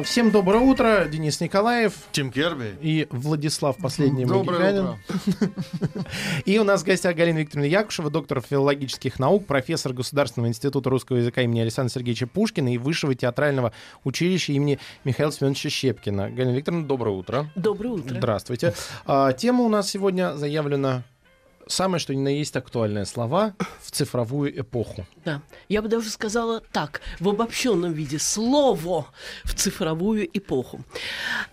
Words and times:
Всем 0.00 0.30
доброе 0.30 0.60
утро, 0.60 1.06
Денис 1.10 1.40
Николаев 1.40 1.92
Тим 2.12 2.32
Керби. 2.32 2.74
и 2.80 3.06
Владислав 3.10 3.76
Последний 3.76 4.24
Доброе 4.24 4.72
Магиканин. 4.72 4.98
И 6.46 6.58
у 6.58 6.64
нас 6.64 6.82
в 6.82 6.86
гостях 6.86 7.14
Галина 7.14 7.38
Викторовна 7.38 7.68
Якушева, 7.68 8.08
доктор 8.08 8.40
филологических 8.40 9.18
наук, 9.18 9.46
профессор 9.46 9.92
Государственного 9.92 10.48
института 10.48 10.88
русского 10.88 11.18
языка 11.18 11.42
имени 11.42 11.60
Александра 11.60 11.92
Сергеевича 11.92 12.26
Пушкина 12.26 12.72
и 12.72 12.78
Высшего 12.78 13.14
театрального 13.14 13.72
училища 14.04 14.52
имени 14.52 14.78
Михаила 15.04 15.32
Семеновича 15.32 15.68
Щепкина. 15.68 16.30
Галина 16.30 16.56
Викторовна, 16.56 16.86
доброе 16.86 17.14
утро. 17.16 17.50
Доброе 17.54 17.90
утро. 17.90 18.14
Здравствуйте. 18.16 18.74
А, 19.04 19.32
тема 19.32 19.64
у 19.64 19.68
нас 19.68 19.90
сегодня 19.90 20.36
заявлена 20.36 21.02
самое, 21.66 22.00
что 22.00 22.14
ни 22.14 22.20
на 22.20 22.28
есть 22.28 22.56
актуальное 22.56 23.04
слова 23.04 23.54
в 23.80 23.90
цифровую 23.90 24.60
эпоху. 24.60 25.06
Да. 25.24 25.42
Я 25.68 25.82
бы 25.82 25.88
даже 25.88 26.10
сказала 26.10 26.62
так, 26.72 27.00
в 27.20 27.28
обобщенном 27.28 27.92
виде, 27.92 28.18
слово 28.18 29.06
в 29.44 29.54
цифровую 29.54 30.28
эпоху. 30.36 30.80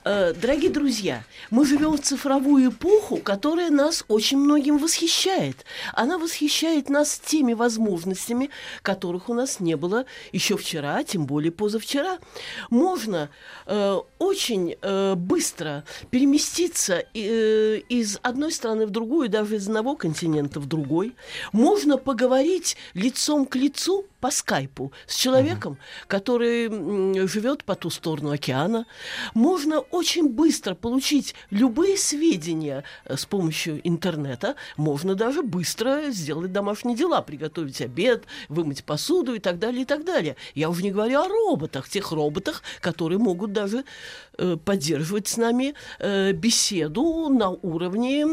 Э, 0.04 0.34
дорогие 0.34 0.72
друзья, 0.72 1.24
мы 1.50 1.66
живем 1.66 1.98
в 1.98 2.02
цифровую 2.02 2.72
эпоху, 2.72 3.18
которая 3.18 3.70
нас 3.70 4.04
очень 4.08 4.38
многим 4.38 4.78
восхищает. 4.78 5.66
Она 5.94 6.18
восхищает 6.18 6.90
нас 6.90 7.20
теми 7.20 7.54
возможностями, 7.54 8.50
которых 8.82 9.30
у 9.30 9.34
нас 9.34 9.60
не 9.60 9.76
было 9.76 10.06
еще 10.32 10.58
вчера, 10.58 10.98
а 10.98 11.04
тем 11.04 11.26
более 11.26 11.52
позавчера. 11.52 12.18
Можно 12.70 13.30
э, 13.66 13.98
очень 14.18 14.76
э, 14.82 15.16
быстро 15.16 15.84
переместиться 16.10 17.00
из 17.14 18.20
одной 18.22 18.52
страны 18.52 18.86
в 18.86 18.90
другую, 18.90 19.30
даже 19.30 19.58
из 19.58 19.68
одного 19.68 19.96
континента 20.00 20.60
в 20.60 20.66
другой. 20.66 21.16
Можно 21.52 21.98
поговорить 21.98 22.76
лицом 22.96 23.46
к 23.46 23.56
лицу 23.56 24.06
по 24.20 24.32
скайпу 24.32 24.92
с 25.08 25.16
человеком, 25.16 25.78
который 26.08 26.66
м, 26.66 27.28
живет 27.28 27.64
по 27.64 27.76
ту 27.76 27.90
сторону 27.90 28.32
океана. 28.32 28.86
Можно 29.34 29.80
очень 29.80 30.30
быстро 30.30 30.76
получить 30.76 31.36
любые 31.52 31.98
сведения 31.98 32.84
э, 33.06 33.16
с 33.16 33.26
помощью 33.26 33.80
интернета. 33.88 34.56
Можно 34.78 35.16
даже 35.16 35.42
быстро 35.42 36.10
сделать 36.10 36.52
домашние 36.52 36.98
дела, 36.98 37.22
приготовить 37.22 37.82
обед, 37.82 38.26
вымыть 38.50 38.84
посуду 38.84 39.36
и 39.36 39.40
так 39.40 39.60
далее, 39.60 39.84
и 39.84 39.86
так 39.86 40.04
далее. 40.06 40.36
Я 40.54 40.70
уже 40.70 40.84
не 40.84 40.92
говорю 40.92 41.22
о 41.22 41.28
роботах, 41.28 41.88
тех 41.90 42.12
роботах, 42.12 42.62
которые 42.82 43.20
могут 43.20 43.54
даже 43.54 43.86
э, 44.38 44.58
поддерживать 44.58 45.28
с 45.28 45.38
нами 45.38 45.74
э, 46.00 46.34
беседу 46.34 47.30
на 47.30 47.50
уровне 47.50 48.26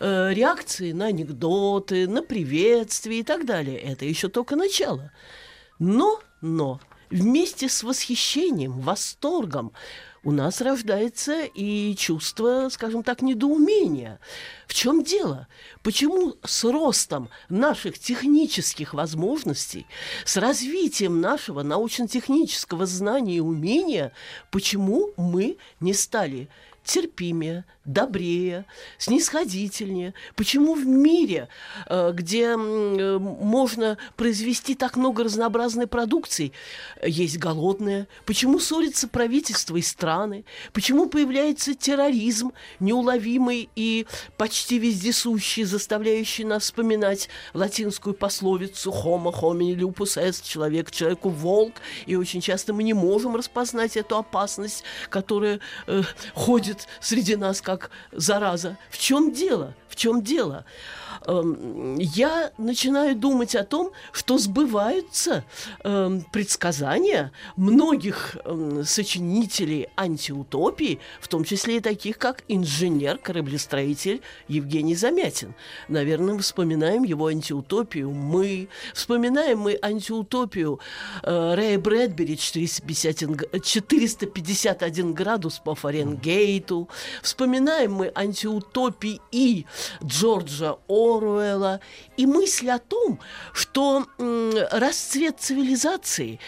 э, 0.00 0.32
реакции 0.32 0.92
на 0.92 1.06
анекдоты, 1.06 2.08
на 2.08 2.22
приветствия 2.22 3.20
и 3.20 3.22
так 3.22 3.44
далее. 3.44 3.78
Это 3.78 4.04
еще 4.04 4.28
только 4.28 4.56
начало. 4.56 4.85
Но, 5.78 6.20
но, 6.40 6.80
вместе 7.10 7.68
с 7.68 7.82
восхищением, 7.82 8.80
восторгом 8.80 9.72
у 10.26 10.32
нас 10.32 10.60
рождается 10.60 11.44
и 11.44 11.94
чувство, 11.94 12.68
скажем 12.68 13.04
так, 13.04 13.22
недоумения. 13.22 14.18
В 14.66 14.74
чем 14.74 15.04
дело? 15.04 15.46
Почему 15.84 16.34
с 16.42 16.64
ростом 16.64 17.28
наших 17.48 17.98
технических 18.00 18.92
возможностей, 18.92 19.86
с 20.24 20.36
развитием 20.36 21.20
нашего 21.20 21.62
научно-технического 21.62 22.86
знания 22.86 23.36
и 23.36 23.40
умения, 23.40 24.12
почему 24.50 25.12
мы 25.16 25.58
не 25.78 25.94
стали 25.94 26.48
терпимее, 26.82 27.64
добрее, 27.86 28.64
снисходительнее? 28.98 30.12
Почему 30.34 30.74
в 30.74 30.84
мире, 30.84 31.48
э, 31.88 32.12
где 32.12 32.48
э, 32.48 33.18
можно 33.18 33.96
произвести 34.16 34.74
так 34.74 34.96
много 34.96 35.24
разнообразной 35.24 35.86
продукции, 35.86 36.52
есть 37.02 37.38
голодные? 37.38 38.08
Почему 38.24 38.58
ссорятся 38.58 39.08
правительства 39.08 39.76
и 39.76 39.82
страны? 39.82 40.44
Почему 40.72 41.06
появляется 41.06 41.74
терроризм, 41.74 42.52
неуловимый 42.80 43.70
и 43.76 44.06
почти 44.36 44.78
вездесущий, 44.78 45.64
заставляющий 45.64 46.44
нас 46.44 46.64
вспоминать 46.64 47.28
латинскую 47.54 48.14
пословицу 48.14 48.90
«homo 48.90 49.32
homini 49.32 49.76
lupus 49.76 50.16
est»– 50.16 50.42
«человек 50.44 50.90
человеку 50.90 51.28
волк», 51.28 51.74
и 52.06 52.16
очень 52.16 52.40
часто 52.40 52.72
мы 52.72 52.82
не 52.82 52.94
можем 52.94 53.36
распознать 53.36 53.96
эту 53.96 54.16
опасность, 54.16 54.82
которая 55.08 55.60
э, 55.86 56.02
ходит 56.34 56.88
среди 57.00 57.36
нас 57.36 57.60
как 57.60 57.75
зараза. 58.12 58.76
В 58.90 58.98
чем 58.98 59.32
дело? 59.32 59.74
В 59.88 59.96
чем 59.96 60.22
дело? 60.22 60.64
Эм, 61.26 61.96
Я 61.98 62.52
начинаю 62.58 63.16
думать 63.16 63.54
о 63.54 63.64
том, 63.64 63.90
что 64.12 64.36
сбываются 64.38 65.44
эм, 65.84 66.22
предсказания 66.32 67.32
многих 67.56 68.36
эм, 68.44 68.84
сочинителей 68.84 69.88
антиутопии, 69.96 71.00
в 71.20 71.28
том 71.28 71.44
числе 71.44 71.76
и 71.78 71.80
таких, 71.80 72.18
как 72.18 72.42
инженер-кораблестроитель 72.48 74.20
Евгений 74.48 74.94
Замятин. 74.94 75.54
Наверное, 75.88 76.38
вспоминаем 76.38 77.02
его 77.04 77.26
антиутопию 77.28 78.10
«Мы», 78.10 78.68
вспоминаем 78.94 79.58
мы 79.60 79.78
антиутопию 79.82 80.80
э, 81.22 81.54
Рэя 81.54 81.78
Брэдбери 81.78 82.36
451, 82.36 83.32
г- 83.32 83.60
451 83.60 85.12
градус 85.14 85.58
по 85.64 85.74
Фаренгейту, 85.74 86.88
вспоминаем 87.22 87.65
мы 87.88 88.12
антиутопии 88.14 89.20
и 89.32 89.66
Джорджа 90.04 90.76
Оруэлла, 90.88 91.80
и 92.16 92.26
мысль 92.26 92.70
о 92.70 92.78
том, 92.78 93.18
что 93.52 94.06
расцвет 94.18 95.40
цивилизации, 95.40 96.38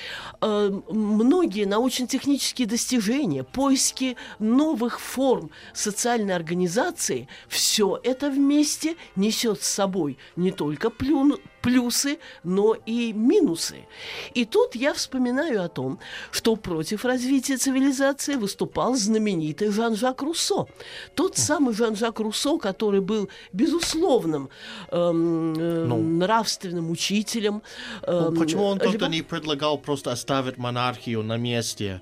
э, 0.41 0.81
многие 0.89 1.65
научно-технические 1.65 2.67
достижения, 2.67 3.45
поиски 3.45 4.17
новых 4.39 5.01
форм 5.01 5.51
социальной 5.75 6.35
организации, 6.35 7.29
все 7.49 8.01
это 8.03 8.31
вместе 8.31 8.97
несет 9.17 9.63
с 9.63 9.69
собой 9.69 10.19
не 10.37 10.53
только 10.53 10.91
плюн, 10.91 11.39
плюсы, 11.63 12.19
но 12.45 12.75
и 12.87 13.13
минусы. 13.13 13.87
И 14.35 14.45
тут 14.45 14.75
я 14.75 14.93
вспоминаю 14.95 15.63
о 15.65 15.69
том, 15.69 15.99
что 16.31 16.57
против 16.57 17.05
развития 17.05 17.57
цивилизации 17.57 18.35
выступал 18.37 18.95
знаменитый 18.95 19.71
Жан-Жак 19.71 20.23
Руссо. 20.23 20.67
Тот 21.15 21.37
самый 21.37 21.75
Жан-Жак 21.75 22.21
Руссо, 22.21 22.59
который 22.59 23.01
был 23.01 23.29
безусловным 23.53 24.49
эм, 24.91 25.55
э, 25.59 25.85
Ну. 25.87 25.99
нравственным 25.99 26.91
учителем. 26.91 27.63
Ну, 28.07 28.29
эм, 28.29 28.37
почему 28.37 28.65
он 28.65 28.79
либо- 28.79 28.93
тогда 28.93 29.09
не 29.09 29.23
предлагал 29.23 29.79
просто 29.79 30.13
оставить 30.13 30.59
монархию 30.59 31.23
на 31.23 31.37
месте? 31.37 32.01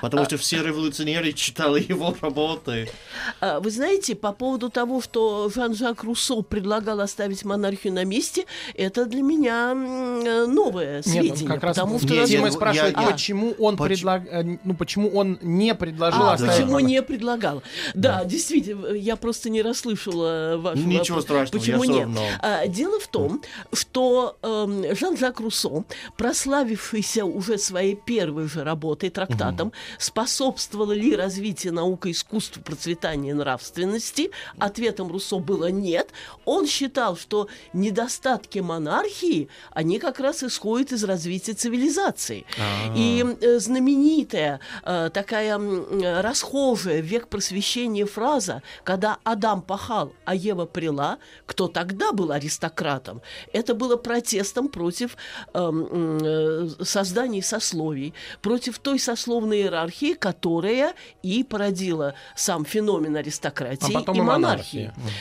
Потому 0.00 0.24
что 0.24 0.38
все 0.38 0.62
революционеры 0.62 1.32
читали 1.34 1.84
его 1.86 2.14
работы. 2.22 2.88
А, 3.40 3.60
Вы 3.60 3.70
знаете, 3.70 4.14
по 4.14 4.32
поводу 4.32 4.70
того, 4.70 5.02
что 5.02 5.50
Жан-Жак 5.54 6.02
Руссо 6.04 6.40
предлагал 6.40 7.00
оставить 7.00 7.44
монархию 7.44 7.92
на 7.92 8.04
месте, 8.04 8.46
это 8.74 9.04
для 9.04 9.20
меня 9.22 9.72
э, 9.74 10.46
новое 10.46 11.02
сведение. 11.02 11.30
Нет, 11.42 11.46
как 11.48 11.62
раз 11.62 11.76
потому 11.76 11.98
что 11.98 12.14
Нет, 12.14 12.28
Дима 12.28 12.50
спрашивает, 12.50 12.96
я- 12.96 13.10
почему 13.10 13.54
он 13.58 13.76
Поч- 13.76 13.88
предлаг... 13.88 14.22
э, 14.30 14.56
ну 14.64 14.74
почему 14.74 15.10
он 15.10 15.38
не 15.42 15.74
предложил 15.74 16.22
А, 16.22 16.32
оставить 16.32 16.52
почему 16.54 16.66
монархию? 16.72 16.88
не 16.90 17.02
предлагал? 17.02 17.62
Да, 17.94 18.24
действительно, 18.24 18.86
я 18.94 19.16
просто 19.16 19.50
не 19.50 19.60
расслышала 19.60 20.56
вашего 20.56 20.86
Ничего 20.86 21.18
вопроса. 21.18 21.46
страшного, 21.48 21.60
Почему 21.60 21.82
я 21.84 21.90
нет? 21.92 22.00
равно. 22.04 22.22
А, 22.40 22.66
дело 22.66 22.98
в 22.98 23.08
том, 23.08 23.42
что 23.74 24.38
эм, 24.42 24.96
Жан-Жак 24.96 25.40
Руссо, 25.40 25.84
прославившийся 26.16 27.24
уже 27.26 27.58
своей 27.58 27.94
первой 27.96 28.48
же 28.48 28.64
работой, 28.64 29.10
трактатом, 29.50 29.72
способствовало 29.98 30.92
ли 30.92 31.16
развитие 31.16 31.72
наука, 31.72 32.10
искусства, 32.10 32.60
процветания 32.60 33.34
нравственности, 33.34 34.30
ответом 34.58 35.10
Руссо 35.10 35.38
было 35.38 35.70
нет. 35.70 36.10
Он 36.44 36.66
считал, 36.66 37.16
что 37.16 37.48
недостатки 37.72 38.58
монархии, 38.58 39.48
они 39.72 39.98
как 39.98 40.20
раз 40.20 40.42
исходят 40.42 40.92
из 40.92 41.04
развития 41.04 41.52
цивилизации. 41.52 42.44
И 42.96 43.24
э, 43.40 43.58
знаменитая 43.58 44.60
э, 44.84 45.10
такая 45.12 45.58
э, 45.58 46.20
расхожая 46.20 47.00
век 47.00 47.28
просвещения 47.28 48.06
фраза, 48.06 48.62
когда 48.84 49.18
Адам 49.24 49.62
пахал, 49.62 50.12
а 50.24 50.34
Ева 50.34 50.66
прила, 50.66 51.18
кто 51.46 51.68
тогда 51.68 52.12
был 52.12 52.32
аристократом, 52.32 53.22
это 53.52 53.74
было 53.74 53.96
протестом 53.96 54.68
против 54.68 55.16
м, 55.54 56.18
э, 56.22 56.68
создания 56.82 57.42
сословий, 57.42 58.14
против 58.42 58.78
той 58.78 58.98
сословной 58.98 59.39
сословной 59.40 59.62
иерархии, 59.62 60.14
которая 60.14 60.94
и 61.22 61.42
породила 61.44 62.14
сам 62.36 62.64
феномен 62.64 63.16
аристократии 63.16 63.94
А 63.94 64.00
потом 64.00 64.16
и 64.16 64.18
и 64.18 64.22
монархии. 64.22 64.78
монархии. 64.78 65.14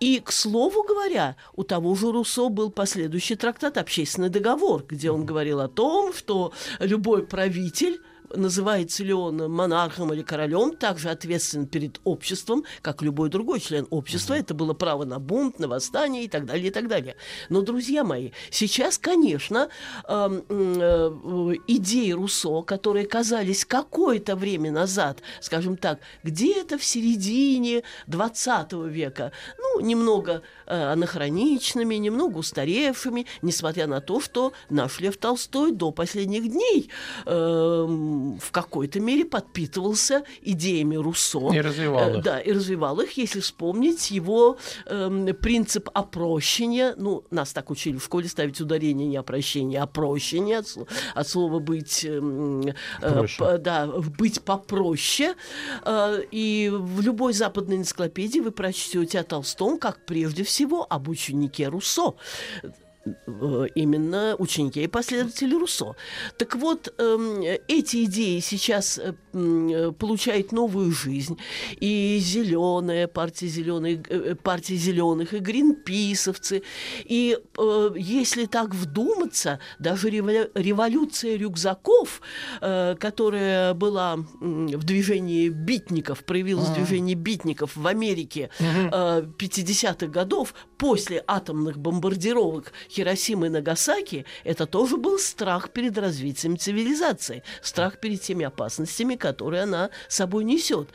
И, 0.00 0.20
к 0.20 0.32
слову 0.32 0.82
говоря, 0.82 1.36
у 1.54 1.62
того 1.62 1.94
же 1.94 2.10
Руссо 2.10 2.48
был 2.48 2.70
последующий 2.70 3.36
трактат 3.36 3.76
«Общественный 3.76 4.30
договор», 4.30 4.84
где 4.88 5.10
он 5.10 5.26
говорил 5.26 5.60
о 5.60 5.68
том, 5.68 6.12
что 6.12 6.52
любой 6.80 7.26
правитель 7.26 8.00
называется 8.34 9.04
ли 9.04 9.12
он 9.12 9.36
монархом 9.50 10.12
или 10.12 10.22
королем, 10.22 10.76
также 10.76 11.10
ответственен 11.10 11.66
перед 11.66 12.00
обществом, 12.04 12.64
как 12.82 13.02
любой 13.02 13.28
другой 13.28 13.60
член 13.60 13.86
общества. 13.90 14.34
Это 14.34 14.54
было 14.54 14.74
право 14.74 15.04
на 15.04 15.18
бунт, 15.18 15.58
на 15.58 15.68
восстание 15.68 16.24
и 16.24 16.28
так 16.28 16.46
далее, 16.46 16.68
и 16.68 16.70
так 16.70 16.88
далее. 16.88 17.16
Но, 17.48 17.62
друзья 17.62 18.04
мои, 18.04 18.30
сейчас, 18.50 18.98
конечно, 18.98 19.68
эм, 20.08 20.44
э, 20.48 21.56
идеи 21.66 22.12
Руссо, 22.12 22.62
которые 22.62 23.06
казались 23.06 23.64
какое-то 23.64 24.36
время 24.36 24.70
назад, 24.70 25.20
скажем 25.40 25.76
так, 25.76 26.00
где-то 26.22 26.78
в 26.78 26.84
середине 26.84 27.82
20 28.06 28.72
века, 28.88 29.32
ну, 29.58 29.80
немного 29.80 30.32
э, 30.32 30.59
анахроничными, 30.70 31.96
немного 31.96 32.38
устаревшими, 32.38 33.26
несмотря 33.42 33.86
на 33.86 34.00
то, 34.00 34.20
что 34.20 34.52
наш 34.68 35.00
Лев 35.00 35.16
Толстой 35.16 35.72
до 35.72 35.90
последних 35.90 36.50
дней 36.50 36.88
эм, 37.26 38.38
в 38.38 38.50
какой-то 38.50 39.00
мере 39.00 39.24
подпитывался 39.24 40.24
идеями 40.42 40.96
Руссо. 40.96 41.52
И 41.52 41.60
развивал 41.60 42.00
Э, 42.10 42.16
их. 42.18 42.22
Да, 42.24 42.40
и 42.40 42.52
развивал 42.52 43.00
их, 43.00 43.12
если 43.16 43.40
вспомнить 43.40 44.10
его 44.10 44.58
эм, 44.86 45.26
принцип 45.34 45.88
опрощения. 45.94 46.94
Ну, 46.96 47.24
нас 47.30 47.52
так 47.52 47.70
учили 47.70 47.96
в 47.96 48.04
школе 48.04 48.28
ставить 48.28 48.60
ударение 48.60 49.06
не 49.06 49.16
опрощение, 49.16 49.80
а 49.80 49.86
прощение 49.86 50.58
от, 50.58 50.76
от 51.14 51.28
слова 51.28 51.58
быть, 51.58 52.04
эм, 52.04 52.62
э, 53.02 53.26
п- 53.38 53.58
да, 53.58 53.86
быть 53.86 54.42
попроще. 54.42 55.34
Э, 55.84 56.22
и 56.30 56.70
в 56.72 57.00
любой 57.00 57.32
западной 57.32 57.76
энциклопедии 57.76 58.40
вы 58.40 58.50
прочтете 58.50 59.20
о 59.20 59.24
Толстом, 59.24 59.78
как 59.78 60.04
прежде 60.06 60.44
всего 60.44 60.59
об 60.88 61.08
ученике 61.08 61.68
Руссо 61.68 62.16
именно 63.74 64.36
ученики 64.38 64.82
и 64.82 64.86
последователи 64.86 65.54
Руссо. 65.54 65.94
Так 66.36 66.54
вот, 66.56 66.92
эм, 66.98 67.42
эти 67.68 68.04
идеи 68.04 68.40
сейчас 68.40 68.98
э, 68.98 69.14
э, 69.32 69.92
получают 69.98 70.52
новую 70.52 70.92
жизнь. 70.92 71.38
И 71.80 72.18
зеленая 72.20 73.06
партия 73.08 73.46
зеленых, 73.46 74.00
э, 74.10 74.34
партия 74.34 74.76
зеленых, 74.76 75.32
и 75.32 75.38
гринписовцы. 75.38 76.62
И 77.04 77.38
э, 77.58 77.90
если 77.96 78.46
так 78.46 78.74
вдуматься, 78.74 79.60
даже 79.78 80.10
револю- 80.10 80.50
революция 80.54 81.36
рюкзаков, 81.36 82.20
э, 82.60 82.96
которая 82.98 83.74
была 83.74 84.16
в 84.40 84.84
движении 84.84 85.48
битников, 85.48 86.24
проявилась 86.24 86.68
в 86.68 86.74
движении 86.74 87.14
битников 87.14 87.76
в 87.76 87.86
Америке 87.86 88.50
э, 88.58 89.22
50-х 89.38 90.06
годов, 90.06 90.54
после 90.76 91.22
атомных 91.26 91.78
бомбардировок 91.78 92.72
Хиросимы 92.90 93.46
и 93.46 93.50
Нагасаки, 93.50 94.24
это 94.44 94.66
тоже 94.66 94.96
был 94.96 95.18
страх 95.18 95.70
перед 95.70 95.96
развитием 95.96 96.58
цивилизации, 96.58 97.42
страх 97.62 97.98
перед 98.00 98.20
теми 98.20 98.44
опасностями, 98.44 99.14
которые 99.14 99.62
она 99.62 99.90
собой 100.08 100.44
несет. 100.44 100.88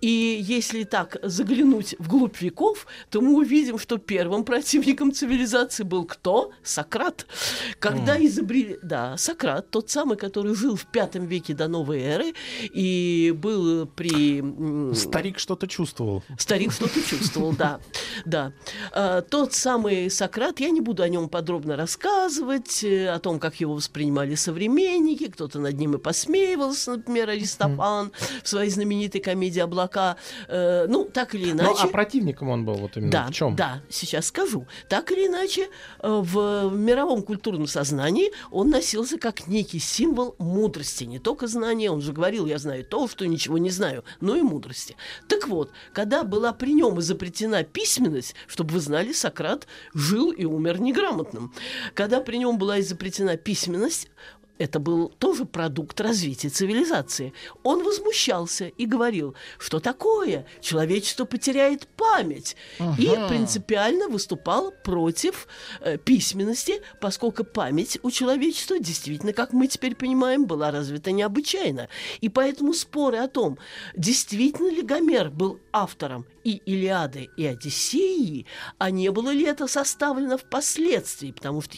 И 0.00 0.38
если 0.40 0.84
так 0.84 1.16
заглянуть 1.22 1.94
вглубь 1.98 2.40
веков, 2.40 2.86
то 3.10 3.20
мы 3.20 3.36
увидим, 3.36 3.78
что 3.78 3.98
первым 3.98 4.44
противником 4.44 5.12
цивилизации 5.12 5.84
был 5.84 6.04
кто? 6.04 6.52
Сократ. 6.62 7.26
Когда 7.78 8.18
изобрели... 8.24 8.78
Да, 8.82 9.16
Сократ, 9.16 9.70
тот 9.70 9.90
самый, 9.90 10.16
который 10.16 10.54
жил 10.54 10.76
в 10.76 10.86
пятом 10.86 11.26
веке 11.26 11.54
до 11.54 11.68
новой 11.68 12.00
эры 12.00 12.34
и 12.62 13.34
был 13.36 13.86
при... 13.86 14.42
Старик 14.94 15.38
что-то 15.38 15.66
чувствовал. 15.66 16.22
Старик 16.38 16.72
что-то 16.72 17.00
чувствовал, 17.02 17.52
да. 17.52 17.80
да. 18.24 18.52
А, 18.92 19.22
тот 19.22 19.54
самый 19.54 20.10
Сократ, 20.10 20.60
я 20.60 20.70
не 20.70 20.80
буду 20.80 21.02
о 21.02 21.08
нем 21.08 21.28
подробно 21.38 21.76
рассказывать, 21.76 22.82
э, 22.82 23.08
о 23.08 23.20
том, 23.20 23.38
как 23.38 23.60
его 23.60 23.74
воспринимали 23.74 24.34
современники, 24.34 25.28
кто-то 25.28 25.60
над 25.60 25.78
ним 25.78 25.94
и 25.94 25.98
посмеивался, 25.98 26.96
например, 26.96 27.30
Аристофан 27.30 28.10
в 28.42 28.48
своей 28.48 28.70
знаменитой 28.70 29.20
комедии 29.20 29.60
«Облака». 29.60 30.16
Э, 30.48 30.86
ну, 30.88 31.04
так 31.04 31.36
или 31.36 31.52
Ну, 31.52 31.62
иначе... 31.62 31.82
а 31.84 31.86
противником 31.86 32.48
он 32.48 32.64
был 32.64 32.74
вот 32.74 32.96
именно 32.96 33.12
Да, 33.12 33.26
в 33.28 33.30
чем? 33.32 33.54
да, 33.54 33.82
сейчас 33.88 34.26
скажу. 34.26 34.66
Так 34.88 35.12
или 35.12 35.28
иначе, 35.28 35.68
э, 36.00 36.08
в 36.08 36.72
мировом 36.74 37.22
культурном 37.22 37.68
сознании 37.68 38.32
он 38.50 38.70
носился 38.70 39.16
как 39.16 39.46
некий 39.46 39.78
символ 39.78 40.34
мудрости. 40.38 41.04
Не 41.04 41.20
только 41.20 41.46
знания, 41.46 41.88
он 41.92 42.00
же 42.00 42.12
говорил, 42.12 42.46
я 42.46 42.58
знаю 42.58 42.84
то, 42.84 43.06
что 43.06 43.28
ничего 43.28 43.58
не 43.58 43.70
знаю, 43.70 44.02
но 44.20 44.34
и 44.34 44.42
мудрости. 44.42 44.96
Так 45.28 45.46
вот, 45.46 45.70
когда 45.92 46.24
была 46.24 46.52
при 46.52 46.72
нем 46.72 46.98
изобретена 46.98 47.62
письменность, 47.62 48.34
чтобы 48.48 48.74
вы 48.74 48.80
знали, 48.80 49.12
Сократ 49.12 49.68
жил 49.94 50.32
и 50.32 50.44
умер 50.44 50.80
неграмотным. 51.28 51.52
Когда 51.94 52.20
при 52.20 52.36
нем 52.38 52.58
была 52.58 52.80
изобретена 52.80 53.36
письменность, 53.36 54.08
это 54.58 54.78
был 54.80 55.08
тоже 55.08 55.44
продукт 55.44 56.00
развития 56.00 56.48
цивилизации. 56.48 57.32
Он 57.62 57.82
возмущался 57.82 58.66
и 58.66 58.86
говорил, 58.86 59.34
что 59.58 59.80
такое, 59.80 60.46
человечество 60.60 61.24
потеряет 61.24 61.86
память. 61.88 62.56
И 62.98 63.08
принципиально 63.28 64.08
выступал 64.08 64.72
против 64.84 65.48
э, 65.80 65.98
письменности, 65.98 66.82
поскольку 67.00 67.44
память 67.44 67.98
у 68.02 68.10
человечества 68.10 68.78
действительно, 68.78 69.32
как 69.32 69.52
мы 69.52 69.68
теперь 69.68 69.94
понимаем, 69.94 70.46
была 70.46 70.70
развита 70.70 71.12
необычайно. 71.12 71.88
И 72.20 72.28
поэтому 72.28 72.74
споры 72.74 73.18
о 73.18 73.28
том, 73.28 73.58
действительно 73.96 74.70
ли 74.70 74.82
Гомер 74.82 75.30
был 75.30 75.60
автором 75.72 76.26
и 76.44 76.62
Илиады, 76.64 77.28
и 77.36 77.46
Одиссеи, 77.46 78.46
а 78.78 78.90
не 78.90 79.10
было 79.10 79.30
ли 79.30 79.44
это 79.44 79.66
составлено 79.66 80.38
впоследствии, 80.38 81.32
потому 81.32 81.60
что 81.62 81.76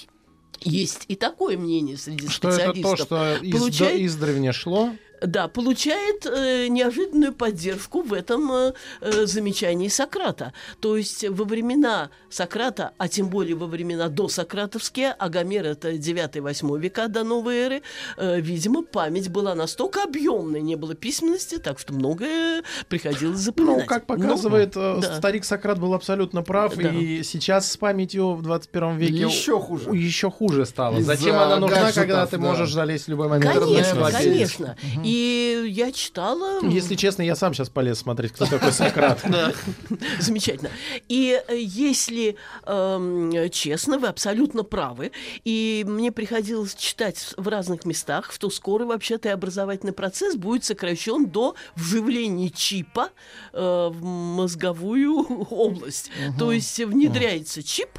есть 0.62 1.04
и 1.08 1.14
такое 1.16 1.56
мнение 1.56 1.96
среди 1.96 2.28
Что 2.28 2.48
это 2.48 2.56
специалистов. 2.72 2.98
то, 2.98 3.04
что 3.04 3.44
из, 3.44 3.78
до- 3.78 4.06
издревне 4.06 4.52
шло? 4.52 4.90
Да, 5.20 5.48
получает 5.48 6.24
э, 6.26 6.68
неожиданную 6.68 7.32
поддержку 7.34 8.02
в 8.02 8.12
этом 8.14 8.50
э, 8.52 8.72
э, 9.00 9.26
замечании 9.26 9.88
Сократа. 9.88 10.52
То 10.80 10.96
есть 10.96 11.28
во 11.28 11.44
времена 11.44 12.10
Сократа, 12.30 12.92
а 12.96 13.08
тем 13.08 13.28
более 13.28 13.54
во 13.54 13.66
времена 13.66 14.08
досократовские, 14.08 15.14
а 15.18 15.28
Гомер 15.28 15.66
это 15.66 15.92
9-8 15.92 16.78
века 16.78 17.08
до 17.08 17.24
новой 17.24 17.56
эры, 17.56 17.82
э, 18.16 18.40
видимо, 18.40 18.82
память 18.82 19.28
была 19.28 19.54
настолько 19.54 20.04
объемной, 20.04 20.62
не 20.62 20.76
было 20.76 20.94
письменности, 20.94 21.58
так 21.58 21.78
что 21.78 21.92
многое 21.92 22.62
приходилось 22.88 23.38
запоминать. 23.40 23.80
Ну, 23.80 23.86
как 23.86 24.08
Но- 24.08 24.16
показывает, 24.16 24.76
э, 24.76 24.98
да. 25.02 25.16
старик 25.16 25.44
Сократ 25.44 25.78
был 25.78 25.92
абсолютно 25.94 26.42
прав, 26.42 26.74
Да. 26.76 26.88
и 26.88 27.22
сейчас 27.22 27.70
с 27.70 27.76
памятью 27.76 28.34
в 28.34 28.42
21 28.42 28.96
веке 28.96 29.26
Еще 29.26 29.58
хуже. 29.60 29.90
еще 29.90 30.30
хуже 30.30 30.64
стало. 30.64 31.00
Зачем 31.02 31.36
она 31.36 31.56
нужна, 31.58 31.76
гаджетов, 31.76 31.94
когда 32.02 32.26
ты 32.26 32.38
да. 32.38 32.42
можешь 32.42 32.72
залезть 32.72 33.06
в 33.06 33.08
любой 33.08 33.28
момент? 33.28 33.52
Конечно, 33.54 34.10
конечно. 34.10 34.76
И 35.10 35.66
я 35.68 35.90
читала... 35.90 36.60
Если 36.62 36.94
честно, 36.94 37.22
я 37.22 37.34
сам 37.34 37.52
сейчас 37.52 37.68
полез 37.68 37.98
смотреть, 37.98 38.32
кто 38.32 38.46
такой 38.46 38.72
Сократ. 38.72 39.20
Замечательно. 40.20 40.70
И 41.08 41.42
э, 41.48 41.56
если 41.58 42.36
эм, 42.64 43.50
честно, 43.50 43.98
вы 43.98 44.06
абсолютно 44.08 44.62
правы. 44.62 45.10
И 45.44 45.84
мне 45.88 46.12
приходилось 46.12 46.74
читать 46.74 47.34
в 47.36 47.48
разных 47.48 47.84
местах, 47.84 48.32
что 48.32 48.50
скоро 48.50 48.84
вообще-то 48.84 49.28
и 49.28 49.32
образовательный 49.32 49.92
процесс 49.92 50.36
будет 50.36 50.64
сокращен 50.64 51.26
до 51.26 51.54
вживления 51.74 52.50
чипа 52.50 53.08
э, 53.52 53.88
в 53.92 54.04
мозговую 54.04 55.46
область. 55.50 56.10
То 56.38 56.52
есть 56.52 56.78
внедряется 56.78 57.62
чип, 57.62 57.98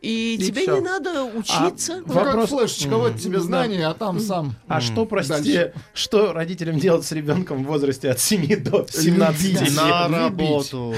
и, 0.00 0.38
тебе 0.40 0.66
не 0.66 0.80
надо 0.80 1.24
учиться. 1.24 2.02
Ну, 2.06 2.12
Вопрос- 2.12 2.50
как 2.50 2.58
флешечка, 2.60 2.96
вот 2.96 3.16
тебе 3.16 3.40
знания, 3.40 3.86
а 3.86 3.94
там 3.94 4.20
сам. 4.20 4.54
А 4.68 4.80
что, 4.80 5.06
простите, 5.06 5.74
что 5.92 6.32
родителям 6.52 6.78
делать 6.78 7.04
с 7.06 7.12
ребенком 7.12 7.64
в 7.64 7.66
возрасте 7.66 8.10
от 8.10 8.20
7 8.20 8.62
до 8.62 8.86
17 8.88 9.42
Любить. 9.42 9.60
лет? 9.62 9.74
На 9.74 10.08
работу. 10.08 10.94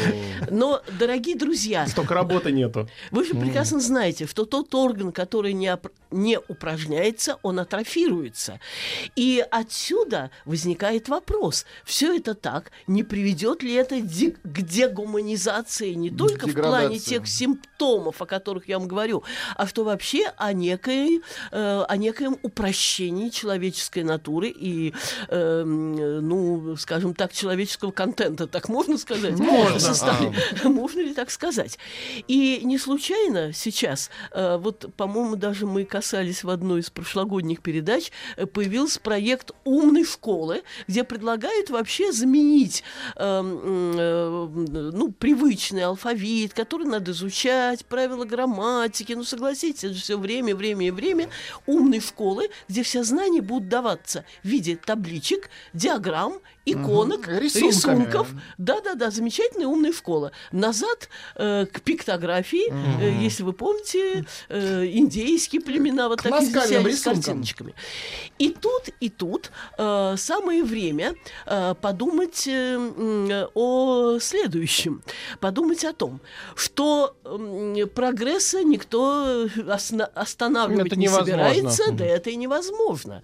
Но, 0.51 0.83
дорогие 0.99 1.37
друзья, 1.37 1.87
Столько 1.87 2.15
работы 2.15 2.51
нету. 2.53 2.89
Вы 3.11 3.25
же 3.25 3.35
прекрасно 3.35 3.81
знаете, 3.81 4.27
что 4.27 4.45
тот 4.45 4.75
орган, 4.75 5.13
который 5.13 5.53
не, 5.53 5.69
опр- 5.69 5.93
не 6.11 6.39
упражняется, 6.49 7.39
он 7.43 7.61
атрофируется. 7.61 8.59
И 9.17 9.45
отсюда 9.51 10.31
возникает 10.45 11.09
вопрос, 11.09 11.67
все 11.85 12.17
это 12.17 12.35
так, 12.35 12.73
не 12.87 13.03
приведет 13.05 13.63
ли 13.63 13.75
это 13.75 14.01
ди- 14.01 14.37
к 14.43 14.63
дегуманизации 14.63 15.95
не 15.95 16.11
только 16.11 16.47
в 16.49 16.53
плане 16.55 16.99
тех 16.99 17.27
симптомов, 17.29 18.21
о 18.21 18.27
которых 18.27 18.69
я 18.69 18.79
вам 18.79 18.89
говорю, 18.89 19.23
а 19.57 19.67
что 19.67 19.85
вообще 19.85 20.33
о, 20.37 20.53
некой, 20.53 21.21
э, 21.53 21.85
о 21.89 21.97
некоем 21.97 22.37
упрощении 22.43 23.29
человеческой 23.29 24.03
натуры 24.05 24.49
и 24.49 24.93
э, 25.29 25.44
э, 25.45 25.63
м, 25.63 26.29
ну, 26.29 26.77
скажем 26.77 27.15
так, 27.15 27.33
человеческого 27.33 27.91
контента, 27.91 28.47
так 28.47 28.69
можно 28.69 28.99
сказать? 28.99 29.39
Можно. 29.39 29.79
Составе. 29.79 30.33
Можно 30.65 31.01
ли 31.01 31.15
так 31.15 31.31
сказать? 31.31 31.79
И 32.29 32.61
не 32.65 32.79
случайно 32.79 33.53
сейчас, 33.53 34.11
э, 34.33 34.57
вот, 34.57 34.93
по-моему, 34.97 35.37
даже 35.37 35.67
мы 35.67 35.85
касались 35.85 36.45
в 36.45 36.51
одной 36.51 36.81
из 36.81 36.91
прошлогодних 36.91 37.61
передач, 37.61 38.11
э, 38.37 38.47
появился 38.47 39.01
проект 39.01 39.53
умной 39.65 40.05
школы, 40.05 40.63
где 40.89 41.05
предлагают 41.05 41.71
вообще 41.71 42.13
заменить 42.13 42.83
э, 43.17 43.25
м, 43.25 43.95
э, 43.97 44.49
ну, 44.93 45.13
привычный 45.13 45.85
алфавит, 45.85 46.55
который 46.55 46.87
надо 46.87 47.13
изучать, 47.13 47.85
правила 47.87 48.25
грамматики, 48.25 49.13
ну, 49.13 49.25
согласитесь, 49.25 49.85
это 49.85 49.95
же 49.95 50.03
все 50.03 50.19
время, 50.19 50.55
время 50.55 50.87
и 50.87 50.91
время 50.91 51.29
умной 51.67 52.01
школы, 52.01 52.49
где 52.69 52.83
все 52.83 53.05
знания 53.05 53.41
будут 53.41 53.69
даваться 53.69 54.25
в 54.43 54.49
виде 54.49 54.77
табличек, 54.77 55.34
диаграмм, 55.73 56.41
иконок. 56.67 57.29
Рисунками. 57.29 57.69
рисунков. 58.05 58.29
Да-да-да, 58.59 59.11
замечательная 59.11 59.67
умная 59.67 59.93
школа. 59.93 60.33
Назад 60.53 61.09
э, 61.37 61.67
к 61.67 61.81
пиктографии, 61.83 62.73
э, 63.03 63.23
если 63.23 63.43
вы 63.43 63.53
помните, 63.53 64.25
э, 64.49 64.87
индейские 64.87 65.61
племена 65.61 66.09
вот 66.09 66.21
К 66.23 66.29
так 66.31 66.43
с 66.43 67.03
картиночками. 67.03 67.75
И 68.39 68.49
тут, 68.51 68.89
и 69.01 69.09
тут 69.11 69.51
э, 69.79 70.15
самое 70.17 70.63
время 70.65 71.15
э, 71.47 71.75
подумать 71.81 72.47
э, 72.47 72.51
э, 72.79 73.47
о 73.55 74.19
следующем. 74.21 75.03
Подумать 75.41 75.85
о 75.85 75.93
том, 75.93 76.21
что 76.55 77.17
м, 77.25 77.77
прогресса 77.95 78.63
никто 78.65 79.45
осна- 79.67 80.11
останавливать 80.15 80.87
Это 80.87 80.97
не 80.97 81.05
невозможно. 81.07 81.25
собирается, 81.71 81.93
да 81.93 82.05
это 82.07 82.31
и 82.31 82.37
невозможно. 82.37 83.23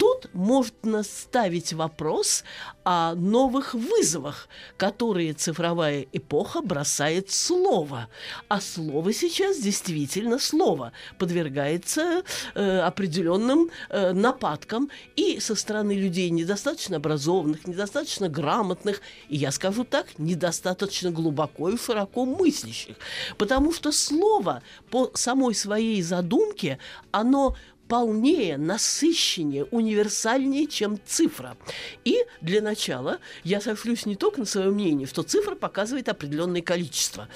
Тут 0.00 0.30
можно 0.32 1.02
ставить 1.02 1.74
вопрос 1.74 2.42
о 2.84 3.14
новых 3.14 3.74
вызовах, 3.74 4.48
которые 4.78 5.34
цифровая 5.34 6.06
эпоха 6.10 6.62
бросает 6.62 7.30
слово. 7.30 8.08
А 8.48 8.62
слово 8.62 9.12
сейчас 9.12 9.58
действительно 9.58 10.38
слово 10.38 10.92
подвергается 11.18 12.22
э, 12.54 12.78
определенным 12.78 13.70
э, 13.90 14.12
нападкам 14.12 14.88
и 15.16 15.38
со 15.38 15.54
стороны 15.54 15.92
людей 15.92 16.30
недостаточно 16.30 16.96
образованных, 16.96 17.66
недостаточно 17.66 18.30
грамотных, 18.30 19.02
и 19.28 19.36
я 19.36 19.52
скажу 19.52 19.84
так, 19.84 20.18
недостаточно 20.18 21.10
глубоко 21.10 21.68
и 21.68 21.76
широко 21.76 22.24
мыслящих. 22.24 22.96
Потому 23.36 23.70
что 23.70 23.92
слово 23.92 24.62
по 24.90 25.10
самой 25.12 25.54
своей 25.54 26.00
задумке, 26.00 26.78
оно 27.10 27.54
полнее, 27.90 28.56
насыщеннее, 28.56 29.64
универсальнее, 29.64 30.68
чем 30.68 30.96
цифра. 31.04 31.56
И 32.04 32.24
для 32.40 32.62
начала 32.62 33.18
я 33.42 33.60
сошлюсь 33.60 34.06
не 34.06 34.14
только 34.14 34.38
на 34.38 34.46
свое 34.46 34.70
мнение, 34.70 35.08
что 35.08 35.24
цифра 35.24 35.56
показывает 35.56 36.08
определенное 36.08 36.62
количество. 36.62 37.28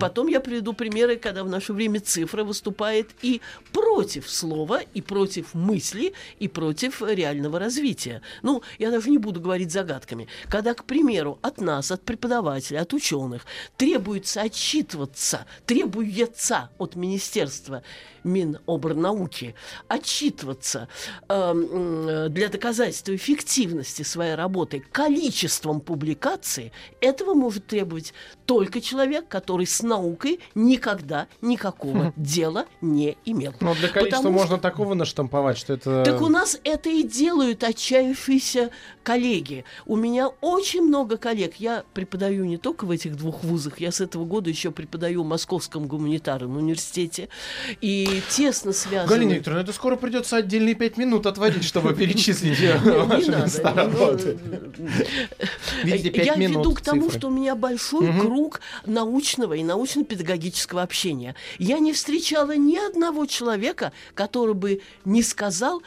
Потом 0.00 0.26
я 0.26 0.40
приведу 0.40 0.72
примеры, 0.72 1.14
когда 1.14 1.44
в 1.44 1.48
наше 1.48 1.72
время 1.72 2.00
цифра 2.00 2.42
выступает 2.42 3.10
и 3.22 3.40
против 3.72 4.28
слова, 4.28 4.80
и 4.92 5.00
против 5.00 5.54
мысли, 5.54 6.14
и 6.40 6.48
против 6.48 7.00
реального 7.00 7.60
развития. 7.60 8.22
Ну, 8.42 8.62
я 8.80 8.90
даже 8.90 9.08
не 9.08 9.18
буду 9.18 9.40
говорить 9.40 9.70
загадками. 9.70 10.26
Когда, 10.48 10.74
к 10.74 10.84
примеру, 10.84 11.38
от 11.42 11.60
нас, 11.60 11.92
от 11.92 12.02
преподавателей, 12.02 12.80
от 12.80 12.92
ученых 12.92 13.46
требуется 13.76 14.40
отчитываться, 14.40 15.46
требуется 15.64 16.70
от 16.78 16.96
Министерства 16.96 17.84
Минобрнауки 18.24 19.54
отчитываться 19.88 20.88
э, 21.28 22.28
для 22.30 22.48
доказательства 22.48 23.14
эффективности 23.14 24.02
своей 24.02 24.34
работы 24.34 24.84
количеством 24.92 25.80
публикаций, 25.80 26.72
этого 27.00 27.34
может 27.34 27.66
требовать 27.66 28.14
только 28.46 28.80
человек, 28.80 29.28
который 29.28 29.66
с 29.66 29.82
наукой 29.82 30.40
никогда 30.54 31.26
никакого 31.40 32.12
дела 32.16 32.66
не 32.80 33.16
имел. 33.24 33.54
Ну, 33.60 33.74
для 33.74 33.88
количества 33.88 34.18
Потому 34.18 34.38
можно 34.38 34.58
такого 34.58 34.94
наштамповать, 34.94 35.58
что 35.58 35.74
это... 35.74 36.04
так 36.04 36.20
у 36.20 36.28
нас 36.28 36.58
это 36.64 36.90
и 36.90 37.02
делают 37.02 37.64
отчаявшиеся 37.64 38.70
коллеги. 39.02 39.64
У 39.86 39.96
меня 39.96 40.28
очень 40.40 40.82
много 40.82 41.16
коллег. 41.16 41.56
Я 41.56 41.84
преподаю 41.94 42.44
не 42.44 42.56
только 42.56 42.84
в 42.84 42.90
этих 42.90 43.16
двух 43.16 43.42
вузах, 43.42 43.80
я 43.80 43.90
с 43.90 44.00
этого 44.00 44.24
года 44.24 44.50
еще 44.50 44.70
преподаю 44.70 45.22
в 45.22 45.26
Московском 45.26 45.86
гуманитарном 45.86 46.56
университете. 46.56 47.28
И 47.80 48.11
тесно 48.20 48.72
связаны... 48.72 49.08
Галина 49.08 49.32
Викторовна, 49.32 49.62
это 49.62 49.72
скоро 49.72 49.96
придется 49.96 50.36
отдельные 50.36 50.74
пять 50.74 50.96
минут 50.96 51.26
отводить, 51.26 51.64
чтобы 51.64 51.94
перечислить 51.94 52.58
ваши 52.84 53.30
места 53.30 53.70
Ну, 53.70 53.76
работы. 53.76 54.38
Пять 55.84 56.26
Я 56.26 56.34
веду 56.34 56.74
к 56.74 56.80
тому, 56.80 57.10
что 57.10 57.28
у 57.28 57.30
меня 57.30 57.54
большой 57.54 58.12
круг 58.20 58.60
научного 58.86 59.54
и 59.54 59.62
научно-педагогического 59.62 60.82
общения. 60.82 61.34
Я 61.58 61.78
не 61.78 61.92
встречала 61.92 62.56
ни 62.56 62.76
одного 62.76 63.26
человека, 63.26 63.92
который 64.14 64.54
бы 64.54 64.82
не 65.04 65.22
сказал, 65.22 65.82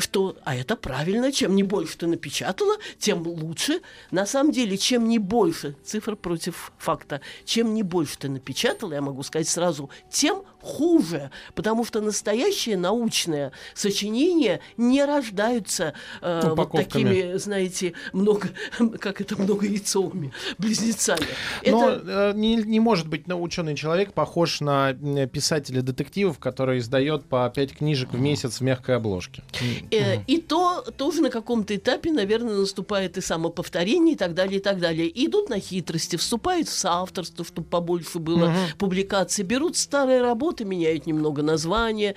что 0.00 0.36
а 0.44 0.54
это 0.54 0.76
правильно, 0.76 1.32
чем 1.32 1.54
не 1.54 1.62
больше 1.62 1.98
ты 1.98 2.06
напечатала, 2.06 2.76
тем 2.98 3.26
лучше. 3.26 3.80
На 4.10 4.26
самом 4.26 4.52
деле, 4.52 4.76
чем 4.76 5.08
не 5.08 5.18
больше, 5.18 5.76
цифр 5.84 6.16
против 6.16 6.72
факта, 6.78 7.20
чем 7.44 7.74
не 7.74 7.82
больше 7.82 8.18
ты 8.18 8.28
напечатала, 8.28 8.94
я 8.94 9.00
могу 9.00 9.22
сказать 9.22 9.48
сразу, 9.48 9.90
тем 10.10 10.42
хуже, 10.60 11.30
потому 11.54 11.84
что 11.84 12.00
настоящее 12.00 12.76
научное 12.76 13.52
сочинение 13.74 14.60
не 14.76 15.04
рождаются 15.04 15.94
э, 16.20 16.52
вот 16.54 16.72
такими, 16.72 17.36
знаете, 17.38 17.94
много, 18.12 18.48
как 18.98 19.20
это, 19.20 19.40
много 19.40 19.66
яйцовыми 19.66 20.32
близнецами. 20.58 21.26
Но 21.66 21.90
Это 21.90 22.02
э, 22.06 22.32
не, 22.36 22.56
не 22.56 22.80
может 22.80 23.08
быть 23.08 23.24
ученый 23.28 23.74
человек 23.74 24.12
похож 24.12 24.60
на 24.60 24.94
писателя 25.26 25.82
детективов, 25.82 26.38
который 26.38 26.78
издает 26.78 27.24
по 27.24 27.50
пять 27.54 27.72
книжек 27.72 28.12
в 28.12 28.20
месяц 28.20 28.58
в 28.58 28.60
мягкой 28.62 28.96
обложке. 28.96 29.42
Э, 29.90 30.22
И 30.26 30.38
то 30.38 30.84
тоже 30.96 31.20
на 31.20 31.30
каком-то 31.30 31.74
этапе, 31.74 32.12
наверное, 32.12 32.54
наступает 32.54 33.18
и 33.18 33.20
самоповторение 33.20 34.14
и 34.14 34.16
так 34.16 34.34
далее, 34.34 34.58
и 34.58 34.62
так 34.62 34.78
далее. 34.78 35.08
И 35.08 35.26
идут 35.26 35.48
на 35.48 35.60
хитрости, 35.60 36.16
вступают 36.16 36.68
в 36.68 36.72
соавторство, 36.72 37.44
чтобы 37.44 37.68
побольше 37.68 38.18
было 38.18 38.54
публикаций, 38.78 39.44
берут 39.44 39.76
старые 39.76 40.22
работы, 40.22 40.64
меняют 40.64 41.06
немного 41.06 41.42
название, 41.42 42.14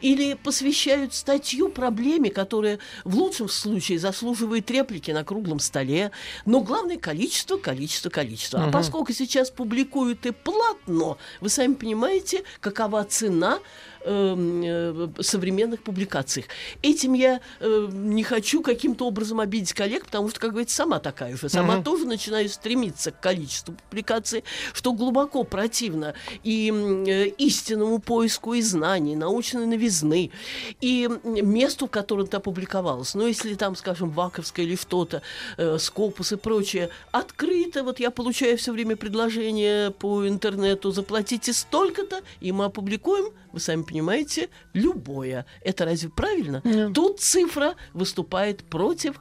или 0.00 0.34
посвящают 0.34 1.14
статью 1.14 1.68
проблеме, 1.68 2.30
которая 2.30 2.78
в 3.04 3.16
лучшем 3.16 3.48
случае 3.48 3.98
заслуживает 3.98 4.70
реплики 4.70 5.10
на 5.10 5.24
круглом 5.24 5.58
столе. 5.60 6.10
Но 6.44 6.60
главное 6.60 6.96
количество, 6.96 7.56
количество, 7.56 8.10
количество. 8.10 8.64
А 8.64 8.70
поскольку 8.70 9.12
сейчас 9.12 9.50
публикуют 9.50 10.26
и 10.26 10.30
платно, 10.30 11.16
вы 11.40 11.48
сами 11.48 11.74
понимаете, 11.74 12.42
какова 12.60 13.04
цена 13.04 13.58
э, 14.06 15.08
современных 15.20 15.82
публикациях. 15.82 16.46
Этим 16.82 17.14
я 17.14 17.40
э, 17.60 17.88
не 17.92 18.22
хочу 18.22 18.62
каким-то 18.62 19.06
образом 19.06 19.40
обидеть 19.40 19.72
коллег, 19.72 20.06
потому 20.06 20.28
что, 20.30 20.40
как 20.40 20.50
говорится, 20.50 20.76
сама 20.76 20.98
такая 20.98 21.36
же. 21.36 21.48
Сама 21.48 21.82
тоже 21.82 22.06
начинаю 22.06 22.48
стремиться 22.48 23.10
к 23.10 23.20
количеству 23.20 23.74
публикаций, 23.74 24.44
что 24.72 24.92
глубоко 24.92 25.44
противно 25.44 26.14
и 26.44 26.70
э, 26.70 27.26
истинному 27.38 27.98
поиску 27.98 28.54
и 28.54 28.62
знаний, 28.62 29.16
научной 29.16 29.66
новизны, 29.66 30.30
и 30.80 31.08
месту, 31.24 31.86
в 31.86 31.90
котором 31.90 32.24
это 32.24 32.36
опубликовалось. 32.36 33.14
Но 33.14 33.26
если 33.26 33.54
там, 33.54 33.76
скажем, 33.76 34.10
Ваковская 34.10 34.64
или 34.64 34.76
что-то, 34.76 35.22
э, 35.56 35.78
Скопус 35.78 36.32
и 36.32 36.36
прочее, 36.36 36.90
открыто, 37.10 37.82
вот 37.82 38.00
я 38.00 38.10
получаю 38.10 38.56
все 38.56 38.72
время 38.72 38.96
предложение 38.96 39.90
по 39.90 40.26
интернету, 40.28 40.90
заплатите 40.90 41.52
столько-то, 41.52 42.22
и 42.40 42.52
мы 42.52 42.66
опубликуем, 42.66 43.32
вы 43.56 43.60
сами 43.60 43.82
понимаете, 43.82 44.48
любое. 44.74 45.46
Это 45.62 45.84
разве 45.86 46.10
правильно? 46.10 46.62
Тут 46.94 47.20
цифра 47.20 47.74
выступает 47.94 48.62
против 48.68 49.20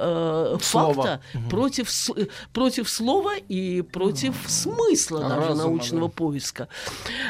э, 0.00 0.56
факта, 0.60 1.20
против, 1.50 1.90
с- 1.90 2.10
э, 2.16 2.26
против 2.52 2.88
слова 2.88 3.32
и 3.36 3.82
против 3.82 4.34
смысла 4.46 5.20
даже 5.28 5.48
Разума, 5.48 5.62
научного 5.64 6.08
да. 6.08 6.14
поиска. 6.14 6.68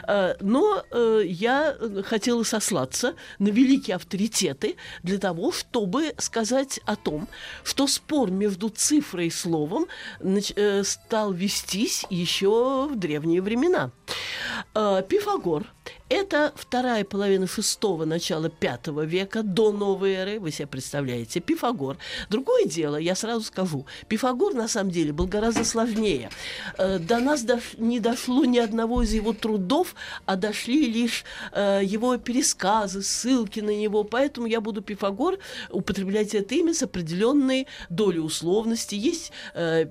Э, 0.06 0.34
Но 0.40 0.82
э, 0.90 1.22
я 1.24 1.76
хотела 2.04 2.42
сослаться 2.42 3.14
на 3.38 3.48
великие 3.48 3.96
авторитеты 3.96 4.76
для 5.02 5.18
того, 5.18 5.50
чтобы 5.52 6.12
сказать 6.18 6.80
о 6.84 6.96
том, 6.96 7.28
что 7.64 7.86
спор 7.86 8.30
между 8.30 8.68
цифрой 8.68 9.26
и 9.28 9.30
словом 9.30 9.86
э, 10.20 10.82
стал 10.84 11.32
вестись 11.32 12.04
еще 12.10 12.86
в 12.90 12.96
древние 12.96 13.40
времена. 13.40 13.92
Э, 14.74 15.02
Пифагор– 15.08 15.64
Это 16.08 16.54
вторая 16.56 17.04
половина 17.04 17.46
шестого, 17.46 18.06
начала 18.06 18.48
пятого 18.48 19.04
века 19.04 19.42
до 19.42 19.72
новой 19.72 20.12
эры, 20.12 20.40
вы 20.40 20.50
себе 20.50 20.66
представляете, 20.66 21.40
Пифагор. 21.40 21.98
Другое 22.30 22.64
дело, 22.64 22.96
я 22.96 23.14
сразу 23.14 23.44
скажу, 23.44 23.84
Пифагор 24.08 24.54
на 24.54 24.68
самом 24.68 24.90
деле 24.90 25.12
был 25.12 25.26
гораздо 25.26 25.64
сложнее. 25.64 26.30
Э, 26.78 26.98
До 26.98 27.18
нас 27.18 27.44
не 27.76 28.00
дошло 28.00 28.46
ни 28.46 28.58
одного 28.58 29.02
из 29.02 29.12
его 29.12 29.34
трудов, 29.34 29.94
а 30.24 30.36
дошли 30.36 30.90
лишь 30.90 31.24
э, 31.52 31.82
его 31.84 32.16
пересказы, 32.16 33.02
ссылки 33.02 33.60
на 33.60 33.76
него. 33.76 34.02
Поэтому 34.02 34.46
я 34.46 34.62
буду 34.62 34.80
Пифагор 34.80 35.38
употреблять 35.68 36.34
это 36.34 36.54
имя 36.54 36.72
с 36.72 36.82
определенной 36.82 37.66
долей 37.90 38.20
условности. 38.20 38.94
Есть 38.94 39.32
э, 39.52 39.86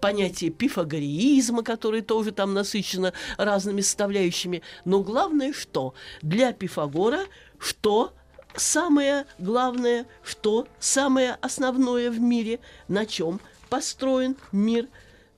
понятие 0.00 0.50
пифагореизма, 0.50 1.62
которое 1.62 2.02
тоже 2.02 2.32
там 2.32 2.54
насыщено 2.54 3.12
разными 3.36 3.80
составляющими. 3.80 4.62
Но 4.84 5.02
главное 5.02 5.52
что? 5.52 5.94
Для 6.22 6.52
Пифагора 6.52 7.20
что 7.58 8.14
самое 8.54 9.26
главное, 9.38 10.06
что 10.22 10.66
самое 10.78 11.36
основное 11.40 12.10
в 12.10 12.20
мире, 12.20 12.60
на 12.86 13.04
чем 13.04 13.40
построен 13.68 14.36
мир? 14.52 14.88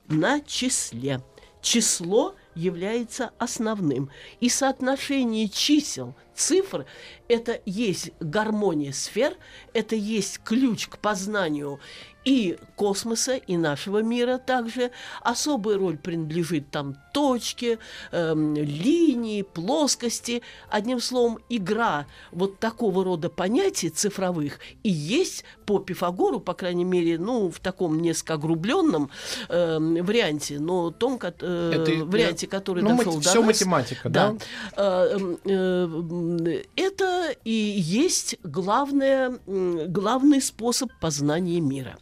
На 0.07 0.39
числе. 0.41 1.21
Число 1.61 2.35
является 2.55 3.31
основным. 3.37 4.09
И 4.39 4.49
соотношение 4.49 5.47
чисел, 5.47 6.15
цифр– 6.35 6.85
это 7.27 7.61
есть 7.65 8.11
гармония 8.19 8.91
сфер, 8.91 9.37
это 9.73 9.95
есть 9.95 10.39
ключ 10.43 10.87
к 10.87 10.97
познанию 10.97 11.79
и 12.25 12.57
космоса, 12.75 13.35
и 13.35 13.57
нашего 13.57 14.01
мира 14.01 14.37
также. 14.37 14.91
Особая 15.21 15.77
роль 15.77 15.97
принадлежит 15.97 16.71
там 16.71 16.95
точке, 17.11 17.79
эм, 18.11 18.55
линии, 18.55 19.41
плоскости. 19.41 20.41
Одним 20.69 20.99
словом, 20.99 21.39
игра 21.49 22.05
вот 22.31 22.59
такого 22.59 23.03
рода 23.03 23.29
понятий 23.29 23.89
цифровых 23.89 24.59
и 24.83 24.89
есть 24.89 25.43
по 25.65 25.79
Пифагору, 25.79 26.39
по 26.39 26.53
крайней 26.53 26.83
мере, 26.85 27.17
ну, 27.17 27.49
в 27.49 27.59
таком 27.59 27.99
несколько 28.01 28.33
огрубленном 28.35 29.09
эм, 29.49 30.03
варианте, 30.05 30.59
но 30.59 30.91
том, 30.91 31.19
э, 31.21 31.71
Это, 31.73 32.05
варианте, 32.05 32.47
который 32.47 32.83
ну, 32.83 32.97
дошел 32.97 33.13
мат- 33.15 33.23
до 33.23 33.29
всё 33.29 33.39
нас. 33.41 33.47
математика, 33.47 34.09
да? 34.09 34.35
Э, 34.75 35.17
м, 35.17 35.37
э, 35.45 36.63
Это 36.75 37.35
и 37.43 37.51
есть 37.51 38.37
главное, 38.43 39.39
главный 39.47 40.41
способ 40.41 40.89
познания 40.99 41.59
мира. 41.61 41.97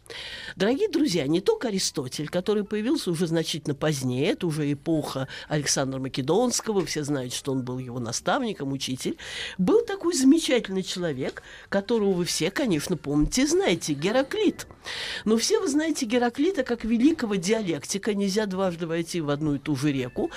Дорогие 0.56 0.88
друзья, 0.88 1.26
не 1.26 1.40
только 1.40 1.68
Аристотель, 1.68 2.28
который 2.28 2.64
появился 2.64 3.10
уже 3.10 3.26
значительно 3.26 3.74
позднее, 3.74 4.32
это 4.32 4.46
уже 4.46 4.70
эпоха 4.72 4.99
Александра 5.48 5.98
Македонского, 5.98 6.84
все 6.84 7.04
знают, 7.04 7.32
что 7.32 7.52
он 7.52 7.62
был 7.62 7.78
его 7.78 7.98
наставником, 7.98 8.72
учитель, 8.72 9.16
был 9.58 9.84
такой 9.84 10.14
замечательный 10.14 10.82
человек, 10.82 11.42
которого 11.68 12.12
вы 12.12 12.24
все, 12.24 12.50
конечно, 12.50 12.96
помните 12.96 13.42
и 13.42 13.46
знаете, 13.46 13.94
Гераклит. 13.94 14.66
Но 15.24 15.36
все 15.36 15.60
вы 15.60 15.68
знаете 15.68 16.06
Гераклита 16.06 16.62
как 16.62 16.84
великого 16.84 17.36
диалектика, 17.36 18.14
нельзя 18.14 18.46
дважды 18.46 18.86
войти 18.86 19.20
в 19.20 19.30
одну 19.30 19.54
и 19.54 19.58
ту 19.58 19.76
же 19.76 19.92
реку. 19.92 20.30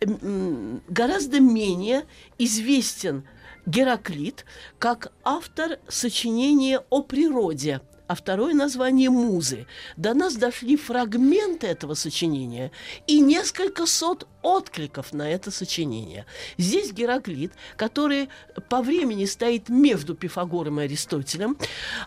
М, 0.00 0.18
м, 0.22 0.82
Гораздо 0.88 1.40
менее 1.40 2.04
известен 2.38 3.24
Гераклит 3.66 4.44
как 4.78 5.12
автор 5.22 5.78
сочинения 5.88 6.82
о 6.90 7.02
природе, 7.02 7.80
а 8.14 8.16
второе 8.16 8.54
название 8.54 9.10
«Музы». 9.10 9.66
До 9.96 10.14
нас 10.14 10.36
дошли 10.36 10.76
фрагменты 10.76 11.66
этого 11.66 11.94
сочинения 11.94 12.70
и 13.08 13.18
несколько 13.18 13.86
сот 13.86 14.28
откликов 14.44 15.12
на 15.12 15.28
это 15.28 15.50
сочинение. 15.50 16.26
Здесь 16.58 16.92
Гераклит, 16.92 17.52
который 17.76 18.28
по 18.68 18.82
времени 18.82 19.24
стоит 19.24 19.68
между 19.68 20.14
Пифагором 20.14 20.80
и 20.80 20.84
Аристотелем, 20.84 21.56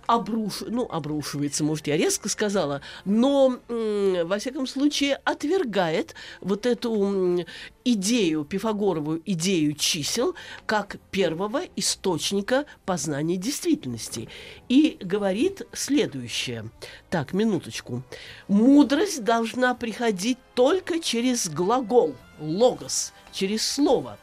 обруш... 0.06 0.62
ну, 0.62 0.88
обрушивается, 0.90 1.66
может, 1.66 1.88
я 1.88 1.98
резко 1.98 2.30
сказала, 2.30 2.82
но, 3.04 3.60
во 3.68 4.38
всяком 4.38 4.68
случае, 4.68 5.16
отвергает 5.26 6.16
вот 6.40 6.66
эту 6.66 7.44
идею, 7.84 8.46
Пифагоровую 8.46 9.22
идею 9.26 9.74
чисел, 9.74 10.36
как 10.66 10.98
первого 11.10 11.64
источника 11.76 12.66
познания 12.86 13.38
действительности. 13.38 14.30
И 14.70 14.98
говорит 15.02 15.64
следующее. 15.74 16.70
Так, 17.10 17.34
минуточку. 17.34 18.04
Мудрость 18.48 19.24
должна 19.24 19.74
приходить 19.74 20.38
только 20.54 21.00
через 21.00 21.50
глагол, 21.50 22.16
логос, 22.40 23.14
через 23.32 23.68
слово. 23.68 24.18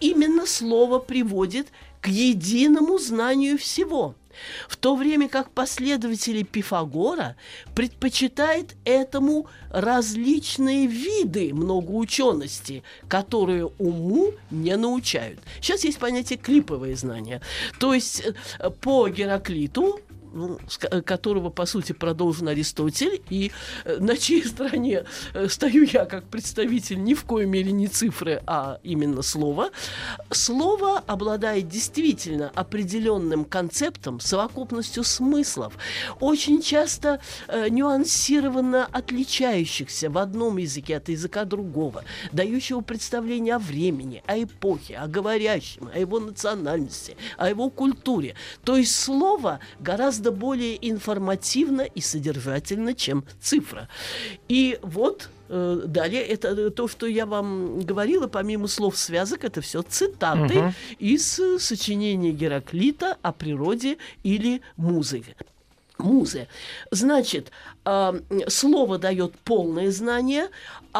Именно 0.00 0.46
слово 0.46 0.98
приводит 0.98 1.68
к 2.00 2.08
единому 2.08 2.98
знанию 2.98 3.58
всего– 3.58 4.14
в 4.68 4.76
то 4.76 4.96
время 4.96 5.28
как 5.28 5.50
последователи 5.50 6.42
Пифагора 6.42 7.36
предпочитают 7.74 8.74
этому 8.84 9.46
различные 9.70 10.86
виды 10.86 11.52
многоучености, 11.54 12.82
которые 13.08 13.66
уму 13.78 14.32
не 14.50 14.76
научают. 14.76 15.40
Сейчас 15.60 15.84
есть 15.84 15.98
понятие 15.98 16.38
клиповые 16.38 16.96
знания. 16.96 17.40
То 17.78 17.94
есть 17.94 18.22
э, 18.58 18.70
по 18.70 19.08
Гераклиту 19.08 20.00
ну, 20.32 20.58
ко- 20.78 21.02
которого, 21.02 21.50
по 21.50 21.66
сути, 21.66 21.92
продолжен 21.92 22.48
Аристотель, 22.48 23.22
и 23.30 23.50
э, 23.84 23.98
на 23.98 24.16
чьей 24.16 24.44
стороне 24.44 25.04
э, 25.34 25.48
стою 25.48 25.84
я 25.84 26.04
как 26.04 26.24
представитель 26.24 27.02
ни 27.02 27.14
в 27.14 27.24
коей 27.24 27.46
мере 27.46 27.72
не 27.72 27.88
цифры, 27.88 28.42
а 28.46 28.78
именно 28.82 29.22
слова, 29.22 29.70
слово 30.30 30.98
обладает 31.06 31.68
действительно 31.68 32.50
определенным 32.54 33.44
концептом, 33.44 34.20
совокупностью 34.20 35.04
смыслов, 35.04 35.74
очень 36.20 36.62
часто 36.62 37.20
э, 37.48 37.68
нюансированно 37.68 38.86
отличающихся 38.90 40.10
в 40.10 40.18
одном 40.18 40.58
языке 40.58 40.96
от 40.96 41.08
языка 41.08 41.44
другого, 41.44 42.04
дающего 42.32 42.80
представление 42.80 43.54
о 43.56 43.58
времени, 43.58 44.22
о 44.26 44.42
эпохе, 44.42 44.96
о 44.96 45.06
говорящем, 45.06 45.88
о 45.94 45.98
его 45.98 46.20
национальности, 46.20 47.16
о 47.36 47.48
его 47.48 47.70
культуре. 47.70 48.34
То 48.64 48.76
есть 48.76 48.94
слово 48.94 49.60
гораздо 49.80 50.17
более 50.32 50.76
информативно 50.88 51.82
и 51.82 52.00
содержательно, 52.00 52.94
чем 52.94 53.24
цифра. 53.40 53.88
И 54.48 54.78
вот 54.82 55.30
э, 55.48 55.82
далее 55.86 56.22
это 56.22 56.70
то, 56.70 56.88
что 56.88 57.06
я 57.06 57.26
вам 57.26 57.80
говорила, 57.80 58.26
помимо 58.28 58.68
слов 58.68 58.96
связок, 58.96 59.44
это 59.44 59.60
все 59.60 59.82
цитаты 59.82 60.54
Мгм. 60.54 60.74
из 60.98 61.38
э, 61.38 61.58
сочинения 61.58 62.32
Гераклита 62.32 63.16
о 63.22 63.32
природе 63.32 63.98
или 64.22 64.60
музыке. 64.76 65.36
Музы. 65.98 66.46
Значит, 66.92 67.50
а, 67.84 68.14
слово 68.46 68.98
дает 68.98 69.34
полное 69.40 69.90
знание, 69.90 70.48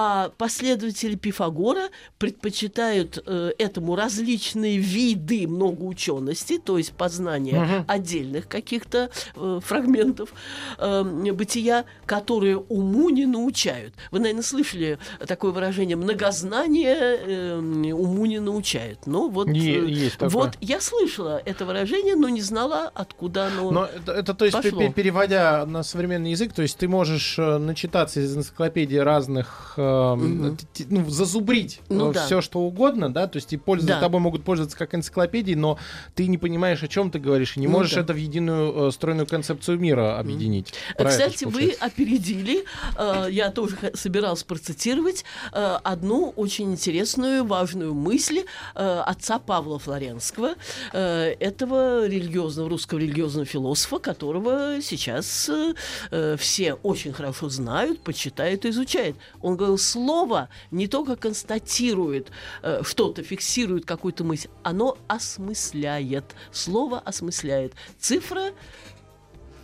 а 0.00 0.30
последователи 0.38 1.16
Пифагора 1.16 1.88
предпочитают 2.18 3.20
э, 3.26 3.50
этому 3.58 3.96
различные 3.96 4.78
виды 4.78 5.48
многоучености, 5.48 6.58
то 6.64 6.78
есть 6.78 6.92
познание 6.92 7.58
Мгм. 7.60 7.84
отдельных 7.88 8.46
каких-то 8.46 9.10
э, 9.34 9.60
фрагментов 9.60 10.32
э, 10.78 11.02
бытия, 11.32 11.84
которые 12.06 12.58
уму 12.58 13.10
не 13.10 13.26
научают. 13.26 13.92
Вы, 14.12 14.20
наверное, 14.20 14.44
слышали 14.44 14.98
такое 15.26 15.50
выражение 15.50 15.96
«многознание 15.96 16.94
э, 16.94 17.56
уму 17.92 18.26
не 18.26 18.38
научает». 18.38 19.00
Ну, 19.06 19.28
вот, 19.28 19.48
э, 19.48 19.52
есть 19.52 20.18
такое. 20.18 20.28
вот 20.28 20.58
я 20.60 20.80
слышала 20.80 21.42
это 21.44 21.66
выражение, 21.66 22.14
но 22.14 22.28
не 22.28 22.40
знала, 22.42 22.88
откуда 22.94 23.48
оно. 23.48 23.72
Но 23.72 23.84
это, 23.86 24.12
это, 24.12 24.34
то 24.34 24.44
есть, 24.44 24.56
пошло. 24.56 24.78
пе- 24.78 24.92
переводя 24.92 25.66
на 25.66 25.82
современный 25.82 26.30
язык, 26.30 26.52
то 26.52 26.62
есть 26.62 26.78
ты 26.78 26.86
можешь 26.86 27.36
э, 27.36 27.58
начитаться 27.58 28.20
из 28.20 28.36
энциклопедии 28.36 28.98
разных, 28.98 29.74
э, 29.88 30.56
ну, 30.90 31.08
зазубрить 31.10 31.80
Ну 31.88 32.12
да. 32.12 32.24
все, 32.26 32.40
что 32.40 32.60
угодно, 32.60 33.12
да, 33.12 33.26
то 33.26 33.36
есть 33.36 33.52
и 33.52 33.56
пользоваться, 33.56 33.96
Да. 33.96 34.00
тобой 34.00 34.20
могут 34.20 34.44
пользоваться 34.44 34.76
как 34.76 34.94
энциклопедией, 34.94 35.56
но 35.56 35.78
ты 36.14 36.26
не 36.26 36.38
понимаешь, 36.38 36.82
о 36.82 36.88
чем 36.88 37.10
ты 37.10 37.18
говоришь, 37.18 37.56
и 37.56 37.60
не 37.60 37.66
Ну 37.66 37.72
можешь 37.72 37.94
да. 37.94 38.00
это 38.02 38.12
в 38.12 38.16
единую 38.16 38.88
э, 38.88 38.90
стройную 38.92 39.26
концепцию 39.26 39.78
мира 39.78 40.18
объединить. 40.18 40.72
Это 40.96 41.08
Кстати, 41.10 41.44
вы 41.44 41.74
опередили, 41.80 42.64
э, 42.96 43.26
я 43.30 43.50
тоже 43.50 43.76
собиралась 43.94 44.42
процитировать 44.44 45.24
э, 45.52 45.78
одну 45.82 46.32
очень 46.36 46.72
интересную, 46.72 47.44
важную 47.44 47.94
мысль 47.94 48.44
э, 48.74 49.02
отца 49.06 49.38
Павла 49.38 49.78
Флоренского, 49.78 50.54
э, 50.92 51.34
этого 51.40 52.06
религиозного, 52.06 52.68
русского 52.68 52.98
религиозного 52.98 53.46
философа, 53.46 53.98
которого 53.98 54.80
сейчас 54.82 55.48
э, 55.48 55.74
э, 56.10 56.36
все 56.38 56.74
очень 56.74 57.12
хорошо 57.12 57.48
знают, 57.48 58.00
почитают 58.00 58.64
и 58.64 58.70
изучают. 58.70 59.16
Он 59.42 59.56
говорил, 59.68 59.78
слово 59.78 60.48
не 60.70 60.88
только 60.88 61.16
констатирует 61.16 62.30
э, 62.62 62.82
что-то, 62.82 63.22
фиксирует 63.22 63.84
какую-то 63.84 64.24
мысль, 64.24 64.48
оно 64.62 64.96
осмысляет. 65.06 66.24
Слово 66.52 66.98
осмысляет. 67.00 67.74
Цифра 67.98 68.52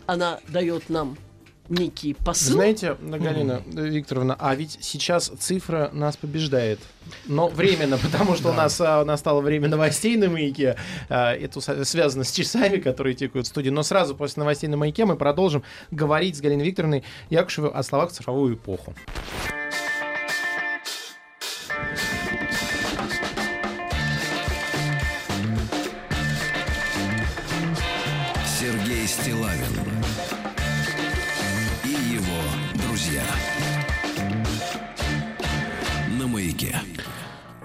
она 0.07 0.41
дает 0.49 0.91
нам 0.91 1.17
некий 1.69 2.15
посыл. 2.15 2.57
Знаете, 2.57 2.97
Галина 3.01 3.63
Викторовна, 3.67 4.37
а 4.39 4.55
ведь 4.55 4.79
сейчас 4.81 5.33
цифра 5.39 5.91
нас 5.93 6.17
побеждает. 6.17 6.79
Но 7.27 7.49
временно, 7.49 7.99
потому 8.03 8.37
что 8.37 8.51
у 8.51 8.53
нас 8.53 8.81
а, 8.81 9.05
настало 9.05 9.41
время 9.41 9.69
новостей 9.69 10.17
на 10.17 10.29
маяке. 10.29 10.77
А, 11.09 11.33
это 11.33 11.61
связано 11.85 12.25
с 12.25 12.33
часами, 12.33 12.79
которые 12.79 13.15
тикают 13.15 13.47
в 13.47 13.51
студии. 13.51 13.71
Но 13.71 13.83
сразу 13.83 14.15
после 14.15 14.41
новостей 14.41 14.69
на 14.69 14.77
маяке 14.77 15.05
мы 15.05 15.17
продолжим 15.17 15.63
говорить 15.91 16.37
с 16.37 16.41
Галиной 16.41 16.67
Викторовной 16.67 17.05
Якушевой 17.31 17.71
о 17.71 17.83
словах 17.83 18.11
в 18.11 18.13
цифровую 18.13 18.57
эпоху. 18.57 18.95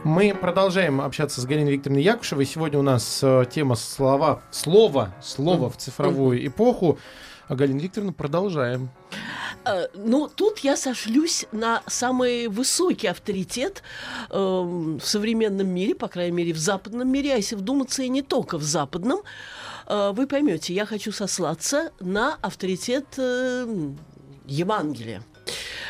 Мы 0.09 0.33
продолжаем 0.33 1.01
общаться 1.01 1.39
с 1.39 1.45
Галиной 1.45 1.73
Викторовной 1.73 2.01
Якушевой. 2.01 2.47
Сегодня 2.47 2.79
у 2.79 2.81
нас 2.81 3.19
э, 3.21 3.45
тема 3.51 3.75
слова, 3.75 4.41
слово, 4.49 5.13
слово 5.21 5.69
в 5.69 5.77
цифровую 5.77 6.47
эпоху. 6.47 6.97
А 7.47 7.55
Галина 7.55 7.79
Викторовна, 7.79 8.11
продолжаем. 8.11 8.89
Э, 9.65 9.85
Ну, 9.93 10.27
тут 10.27 10.59
я 10.59 10.77
сошлюсь 10.77 11.45
на 11.51 11.83
самый 11.85 12.47
высокий 12.47 13.05
авторитет 13.05 13.83
эм, 14.31 14.97
в 14.97 15.05
современном 15.05 15.67
мире, 15.67 15.93
по 15.93 16.07
крайней 16.07 16.35
мере, 16.35 16.53
в 16.53 16.57
западном 16.57 17.07
мире, 17.07 17.35
а 17.35 17.37
если 17.37 17.55
вдуматься, 17.55 18.01
и 18.01 18.09
не 18.09 18.23
только 18.23 18.57
в 18.57 18.63
западном, 18.63 19.19
э, 19.85 20.11
вы 20.15 20.25
поймете, 20.25 20.73
я 20.73 20.87
хочу 20.87 21.11
сослаться 21.11 21.91
на 21.99 22.33
авторитет 22.41 23.05
э, 23.17 23.91
Евангелия. 24.47 25.21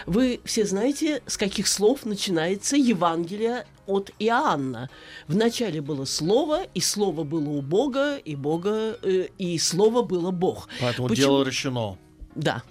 Вы 0.06 0.42
все 0.44 0.66
знаете, 0.66 1.22
с 1.26 1.38
каких 1.38 1.68
слов 1.68 2.06
начинается 2.06 2.76
Евангелие 2.76 3.66
от 3.90 4.12
Иоанна. 4.20 4.90
Вначале 5.28 5.82
было 5.82 6.06
Слово, 6.06 6.64
и 6.74 6.80
Слово 6.80 7.24
было 7.24 7.50
у 7.50 7.62
Бога, 7.62 8.18
и 8.18 8.36
Бога, 8.36 8.98
э, 9.02 9.28
и 9.38 9.58
Слово 9.58 10.04
было 10.04 10.32
Бог. 10.32 10.70
Поэтому 10.80 11.08
Почему? 11.08 11.28
дело 11.28 11.44
решено. 11.44 11.98
Да. 12.36 12.64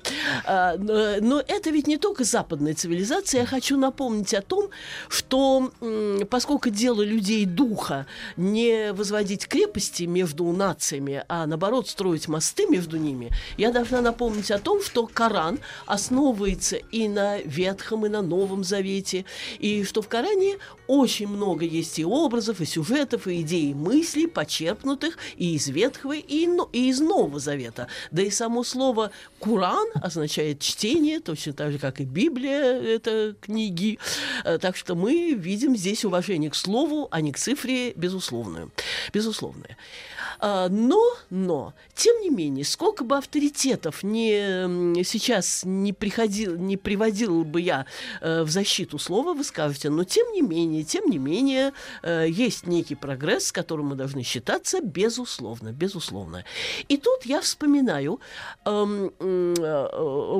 А, 0.46 0.76
но, 0.78 1.42
это 1.46 1.70
ведь 1.70 1.86
не 1.86 1.98
только 1.98 2.24
западная 2.24 2.74
цивилизация. 2.74 3.40
Я 3.40 3.46
хочу 3.46 3.76
напомнить 3.76 4.32
о 4.32 4.40
том, 4.40 4.70
что 5.08 5.72
поскольку 6.30 6.70
дело 6.70 7.02
людей 7.02 7.44
духа 7.44 8.06
не 8.36 8.92
возводить 8.92 9.46
крепости 9.46 10.04
между 10.04 10.44
нациями, 10.52 11.24
а 11.28 11.46
наоборот 11.46 11.88
строить 11.88 12.28
мосты 12.28 12.66
между 12.66 12.96
ними, 12.96 13.30
я 13.56 13.70
должна 13.72 14.00
напомнить 14.00 14.50
о 14.50 14.58
том, 14.58 14.82
что 14.82 15.06
Коран 15.06 15.58
основывается 15.86 16.76
и 16.76 17.08
на 17.08 17.38
Ветхом, 17.38 18.06
и 18.06 18.08
на 18.08 18.22
Новом 18.22 18.64
Завете, 18.64 19.24
и 19.58 19.84
что 19.84 20.02
в 20.02 20.08
Коране 20.08 20.56
очень 20.88 21.28
много 21.28 21.64
есть 21.64 21.98
и 21.98 22.04
образов, 22.04 22.60
и 22.60 22.64
сюжетов, 22.64 23.28
и 23.28 23.42
идей, 23.42 23.70
и 23.70 23.74
мыслей, 23.74 24.26
почерпнутых 24.26 25.18
и 25.36 25.54
из 25.54 25.68
Ветхого, 25.68 26.14
и, 26.14 26.48
и 26.72 26.88
из 26.88 27.00
Нового 27.00 27.38
Завета. 27.38 27.86
Да 28.10 28.22
и 28.22 28.30
само 28.30 28.64
слово 28.64 29.10
«Куран» 29.38 29.86
означает 29.94 30.60
чтение, 30.60 31.20
точно 31.20 31.52
так 31.52 31.72
же, 31.72 31.78
как 31.78 32.00
и 32.00 32.04
Библия, 32.04 32.80
это 32.80 33.36
книги. 33.40 33.98
Э, 34.44 34.58
Так 34.58 34.76
что 34.76 34.94
мы 34.94 35.34
видим 35.34 35.76
здесь 35.76 36.04
уважение 36.04 36.50
к 36.50 36.54
слову, 36.54 37.08
а 37.10 37.20
не 37.20 37.32
к 37.32 37.38
цифре 37.38 37.92
безусловную. 37.92 38.72
Безусловное. 39.12 39.76
А, 40.40 40.68
Но, 40.68 41.02
но, 41.30 41.74
тем 41.94 42.20
не 42.22 42.30
менее, 42.30 42.64
сколько 42.64 43.04
бы 43.04 43.16
авторитетов 43.16 44.02
не, 44.02 45.04
сейчас 45.04 45.62
не, 45.64 45.92
приходил, 45.92 46.56
не 46.56 46.76
приводил 46.76 47.44
бы 47.44 47.60
я 47.60 47.86
э, 48.20 48.42
в 48.42 48.50
защиту 48.50 48.98
слова, 48.98 49.34
вы 49.34 49.44
скажете, 49.44 49.90
но 49.90 50.04
тем 50.04 50.32
не 50.32 50.42
менее, 50.42 50.77
тем 50.84 51.08
не 51.10 51.18
менее, 51.18 51.72
э, 52.02 52.26
есть 52.28 52.66
некий 52.66 52.94
прогресс, 52.94 53.46
с 53.46 53.52
которым 53.52 53.86
мы 53.86 53.96
должны 53.96 54.22
считаться, 54.22 54.80
безусловно, 54.80 55.72
безусловно. 55.72 56.44
И 56.88 56.96
тут 56.96 57.24
я 57.24 57.40
вспоминаю 57.40 58.20
эм, 58.64 59.12
м, 59.18 59.54
э, 59.54 59.88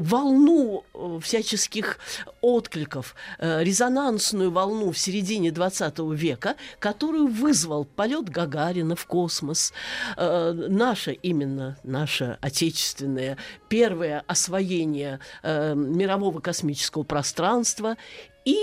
волну 0.01 0.85
э, 0.95 1.21
всяческих 1.23 1.99
откликов, 2.41 3.15
э, 3.39 3.63
резонансную 3.65 4.51
волну 4.51 4.93
в 4.93 4.99
середине 4.99 5.51
20 5.51 6.15
века, 6.15 6.57
которую 6.79 7.27
вызвал 7.27 7.85
полет 7.85 8.29
Гагарина 8.29 8.97
в 8.97 9.07
космос, 9.07 9.73
э, 10.17 10.53
наше 10.53 11.13
именно, 11.13 11.77
наше 11.83 12.39
отечественное 12.41 13.37
первое 13.69 14.25
освоение 14.27 15.21
э, 15.43 15.75
мирового 15.75 16.41
космического 16.41 17.03
пространства 17.03 17.97
и 18.45 18.59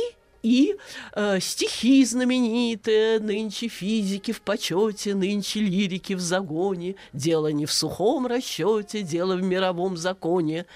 и 0.46 0.76
э, 1.16 1.40
стихи 1.40 2.06
знаменитые, 2.06 3.20
нынче 3.20 3.68
физики 3.68 4.32
в 4.32 4.42
почете, 4.42 5.16
нынче 5.16 5.60
лирики 5.60 6.14
в 6.14 6.20
загоне, 6.20 6.98
дело 7.14 7.48
не 7.48 7.66
в 7.66 7.74
сухом 7.74 8.28
расчете, 8.28 9.02
дело 9.02 9.36
в 9.38 9.42
мировом 9.42 9.98
законе. 9.98 10.68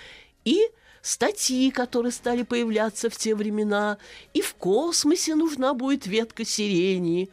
И 0.43 0.71
статьи, 1.03 1.69
которые 1.69 2.11
стали 2.11 2.41
появляться 2.41 3.11
в 3.11 3.15
те 3.15 3.35
времена, 3.35 3.99
и 4.33 4.41
в 4.41 4.55
космосе 4.55 5.35
нужна 5.35 5.75
будет 5.75 6.07
ветка 6.07 6.45
сирени, 6.45 7.29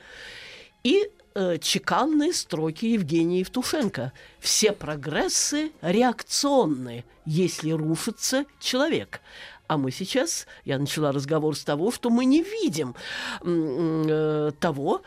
и 0.85 1.09
э, 1.35 1.57
чеканные 1.57 2.35
строки 2.35 2.85
Евгения 2.85 3.39
Евтушенко. 3.39 4.13
Все 4.41 4.73
прогрессы 4.73 5.73
реакционны, 5.81 7.07
если 7.25 7.71
рушится 7.71 8.45
человек. 8.61 9.23
А 9.69 9.77
мы 9.79 9.91
сейчас, 9.91 10.47
я 10.65 10.79
начала 10.79 11.13
разговор 11.13 11.57
с 11.57 11.65
того, 11.65 11.91
что 11.91 12.11
мы 12.11 12.25
не 12.25 12.43
видим 12.43 12.95
э, 13.43 14.53
того, 14.61 15.03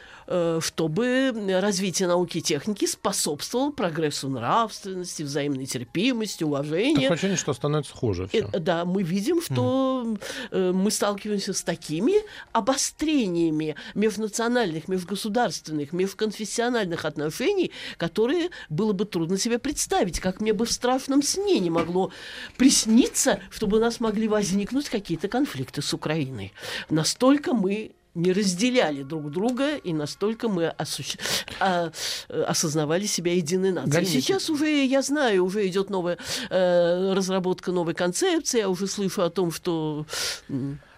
чтобы 0.61 1.33
развитие 1.59 2.07
науки 2.07 2.37
и 2.37 2.41
техники 2.41 2.85
способствовало 2.85 3.71
прогрессу 3.71 4.29
нравственности, 4.29 5.23
взаимной 5.23 5.65
терпимости, 5.65 6.43
уважения. 6.43 6.95
Такое 6.95 7.13
ощущение, 7.13 7.37
что 7.37 7.53
становится 7.53 7.95
хуже. 7.95 8.29
Э, 8.31 8.47
всё. 8.47 8.59
Да, 8.59 8.85
мы 8.85 9.03
видим, 9.03 9.41
что 9.41 10.17
э, 10.51 10.71
мы 10.71 10.91
сталкиваемся 10.91 11.53
с 11.53 11.63
такими 11.63 12.13
обострениями 12.51 13.75
межнациональных, 13.95 14.87
межгосударственных, 14.87 15.93
межконфессиональных 15.93 17.05
отношений, 17.05 17.71
которые 17.97 18.49
было 18.69 18.93
бы 18.93 19.05
трудно 19.05 19.37
себе 19.37 19.57
представить, 19.57 20.19
как 20.19 20.41
мне 20.41 20.53
бы 20.53 20.65
в 20.65 20.71
страшном 20.71 21.23
сне 21.23 21.59
не 21.59 21.69
могло 21.69 22.11
присниться, 22.57 23.39
чтобы 23.49 23.77
у 23.77 23.79
нас 23.79 23.99
могли 23.99 24.27
возникнуть 24.27 24.89
какие-то 24.89 25.27
конфликты 25.27 25.81
с 25.81 25.93
Украиной. 25.93 26.53
Настолько 26.89 27.53
мы 27.53 27.91
не 28.21 28.31
разделяли 28.33 29.03
друг 29.03 29.31
друга, 29.31 29.75
и 29.75 29.93
настолько 29.93 30.47
мы 30.49 30.73
осущ- 30.77 31.19
а, 31.59 31.91
осознавали 32.47 33.05
себя 33.05 33.33
единой 33.33 33.71
нацией. 33.71 33.93
Галина 33.93 34.11
Сейчас 34.11 34.49
уже, 34.49 34.85
я 34.85 35.01
знаю, 35.01 35.45
уже 35.45 35.67
идет 35.67 35.89
новая 35.89 36.17
э, 36.49 37.13
разработка 37.13 37.71
новой 37.71 37.93
концепции, 37.93 38.59
я 38.59 38.69
уже 38.69 38.87
слышу 38.87 39.21
о 39.23 39.29
том, 39.29 39.51
что... 39.51 40.05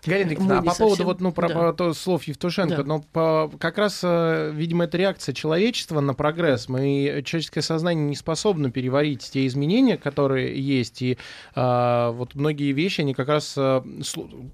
Галина 0.05 0.29
Викторовна, 0.29 0.59
а 0.59 0.61
по 0.63 0.75
поводу 0.75 0.89
совсем- 0.95 1.05
вот, 1.05 1.21
ну, 1.21 1.31
про, 1.31 1.47
да. 1.47 1.73
то 1.73 1.93
слов 1.93 2.23
Евтушенко, 2.23 2.77
Да. 2.77 2.83
но 2.83 2.99
по- 3.13 3.51
как 3.59 3.77
раз, 3.77 4.01
э, 4.03 4.51
видимо, 4.53 4.85
это 4.85 4.97
реакция 4.97 5.33
человечества 5.33 5.99
на 5.99 6.13
прогресс. 6.13 6.69
Мы, 6.69 7.21
человеческое 7.25 7.61
сознание 7.61 8.05
не 8.05 8.15
способно 8.15 8.71
переварить 8.71 9.29
те 9.31 9.45
изменения, 9.47 9.97
которые 9.97 10.59
есть, 10.59 11.01
и 11.01 11.17
э, 11.55 12.11
вот 12.13 12.35
многие 12.35 12.71
вещи, 12.71 13.01
они 13.01 13.13
как 13.13 13.27
раз 13.27 13.53
э, 13.57 13.81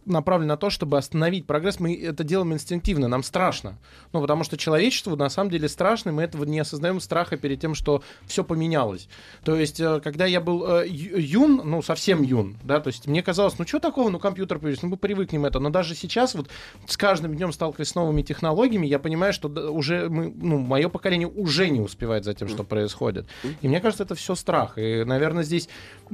направлены 0.05 0.49
на 0.49 0.57
то, 0.57 0.69
чтобы 0.69 0.97
остановить 0.97 1.45
прогресс. 1.45 1.79
Мы 1.79 1.95
это 1.95 2.23
делаем 2.23 2.53
инстинктивно, 2.53 3.07
нам 3.07 3.23
страшно. 3.23 3.77
Ну, 4.13 4.21
потому 4.21 4.43
что 4.43 4.57
человечеству 4.57 5.15
на 5.15 5.29
самом 5.29 5.49
деле 5.49 5.69
страшно, 5.69 6.10
и 6.10 6.13
мы 6.13 6.23
этого 6.23 6.43
не 6.45 6.60
осознаем 6.60 6.99
страха 6.99 7.38
перед 7.38 7.60
тем, 7.60 7.75
что 7.75 8.01
все 8.25 8.43
поменялось. 8.43 9.07
То 9.43 9.55
есть, 9.55 9.79
э, 9.79 9.99
когда 10.03 10.25
я 10.25 10.41
был 10.41 10.65
э, 10.67 10.88
юн, 10.88 11.62
ну, 11.63 11.81
совсем 11.81 12.21
юн, 12.21 12.57
да, 12.63 12.79
то 12.79 12.88
есть 12.89 13.07
мне 13.07 13.21
казалось, 13.23 13.57
ну, 13.57 13.65
что 13.65 13.79
такого, 13.79 14.10
ну, 14.10 14.19
компьютер 14.19 14.60
появился, 14.60 14.86
ну, 14.86 14.91
мы 14.91 14.97
привыкнем 15.38 15.45
это. 15.45 15.60
Но 15.60 15.69
даже 15.69 15.95
сейчас, 15.95 16.36
вот, 16.36 16.47
с 16.88 16.97
каждым 16.97 17.36
днем 17.36 17.52
сталкиваясь 17.54 17.89
с 17.89 17.95
новыми 17.95 18.21
технологиями, 18.21 18.88
я 18.88 19.00
понимаю, 19.00 19.34
что 19.34 19.47
уже 19.71 20.10
мы, 20.10 20.34
ну, 20.36 20.58
мое 20.60 20.89
поколение 20.89 21.28
уже 21.28 21.69
не 21.69 21.80
успевает 21.82 22.23
за 22.23 22.34
тем, 22.34 22.47
что 22.50 22.63
происходит. 22.63 23.26
И 23.62 23.67
мне 23.67 23.80
кажется, 23.80 24.04
это 24.04 24.15
все 24.15 24.36
страх. 24.36 24.78
И, 24.78 25.04
наверное, 25.06 25.43
здесь 25.43 25.69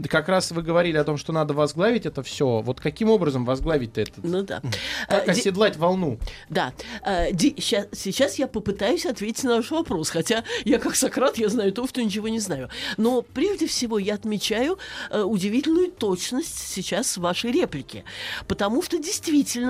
как 0.09 0.29
раз 0.29 0.51
вы 0.51 0.61
говорили 0.61 0.97
о 0.97 1.03
том, 1.03 1.17
что 1.17 1.33
надо 1.33 1.53
возглавить 1.53 2.05
это 2.05 2.21
все. 2.23 2.61
Вот 2.61 2.79
каким 2.79 3.09
образом 3.09 3.45
возглавить 3.45 3.97
это? 3.97 4.11
Ну 4.23 4.43
да. 4.43 4.61
Как 5.07 5.27
Э, 5.27 5.33
ди- 5.33 5.39
оседлать 5.41 5.77
волну? 5.77 6.17
Да. 6.49 6.73
Э, 7.05 7.31
ди- 7.31 7.55
ща- 7.59 7.87
сейчас 7.91 8.39
я 8.39 8.47
попытаюсь 8.47 9.05
ответить 9.05 9.43
на 9.43 9.55
ваш 9.57 9.71
вопрос, 9.71 10.09
хотя 10.09 10.43
я 10.65 10.79
как 10.79 10.95
Сократ, 10.95 11.37
я 11.37 11.49
знаю 11.49 11.71
то, 11.71 11.87
что 11.87 12.03
ничего 12.03 12.27
не 12.27 12.39
знаю. 12.39 12.69
Но 12.97 13.21
прежде 13.21 13.67
всего 13.67 13.99
я 13.99 14.15
отмечаю 14.15 14.77
э, 15.11 15.21
удивительную 15.21 15.91
точность 15.91 16.57
сейчас 16.57 17.17
вашей 17.17 17.51
реплики, 17.51 18.03
потому 18.47 18.81
что 18.81 18.97
действительно 18.97 19.12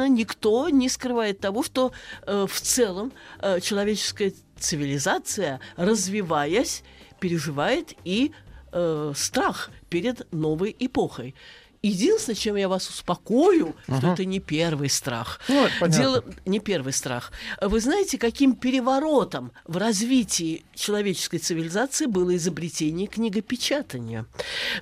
никто 0.08 0.70
не 0.70 0.90
скрывает 0.90 1.40
того, 1.40 1.64
что 1.64 1.92
э, 2.26 2.46
в 2.50 2.62
целом 2.62 3.12
э, 3.40 3.60
человеческая 3.60 4.34
цивилизация, 4.58 5.60
развиваясь, 5.76 6.84
переживает 7.20 7.94
и 8.04 8.32
э, 8.72 9.14
страх 9.16 9.72
перед 9.90 10.32
новой 10.34 10.76
эпохой. 10.80 11.36
Единственное, 11.84 12.36
чем 12.38 12.56
я 12.56 12.70
вас 12.70 12.88
успокою, 12.90 13.76
что 13.98 14.14
это 14.14 14.24
не 14.24 14.40
первый 14.40 14.90
страх. 14.90 15.42
Ну, 15.50 15.66
это. 15.66 15.90
Дело 15.90 16.24
не 16.46 16.60
первый 16.60 16.94
страх. 16.94 17.34
Вы 17.62 17.82
знаете, 17.82 18.18
каким 18.18 18.56
переворотом 18.56 19.52
в 19.68 19.76
развитии 19.76 20.64
человеческой 20.74 21.40
цивилизации 21.40 22.06
было 22.06 22.34
изобретение 22.38 23.08
книгопечатания? 23.08 24.26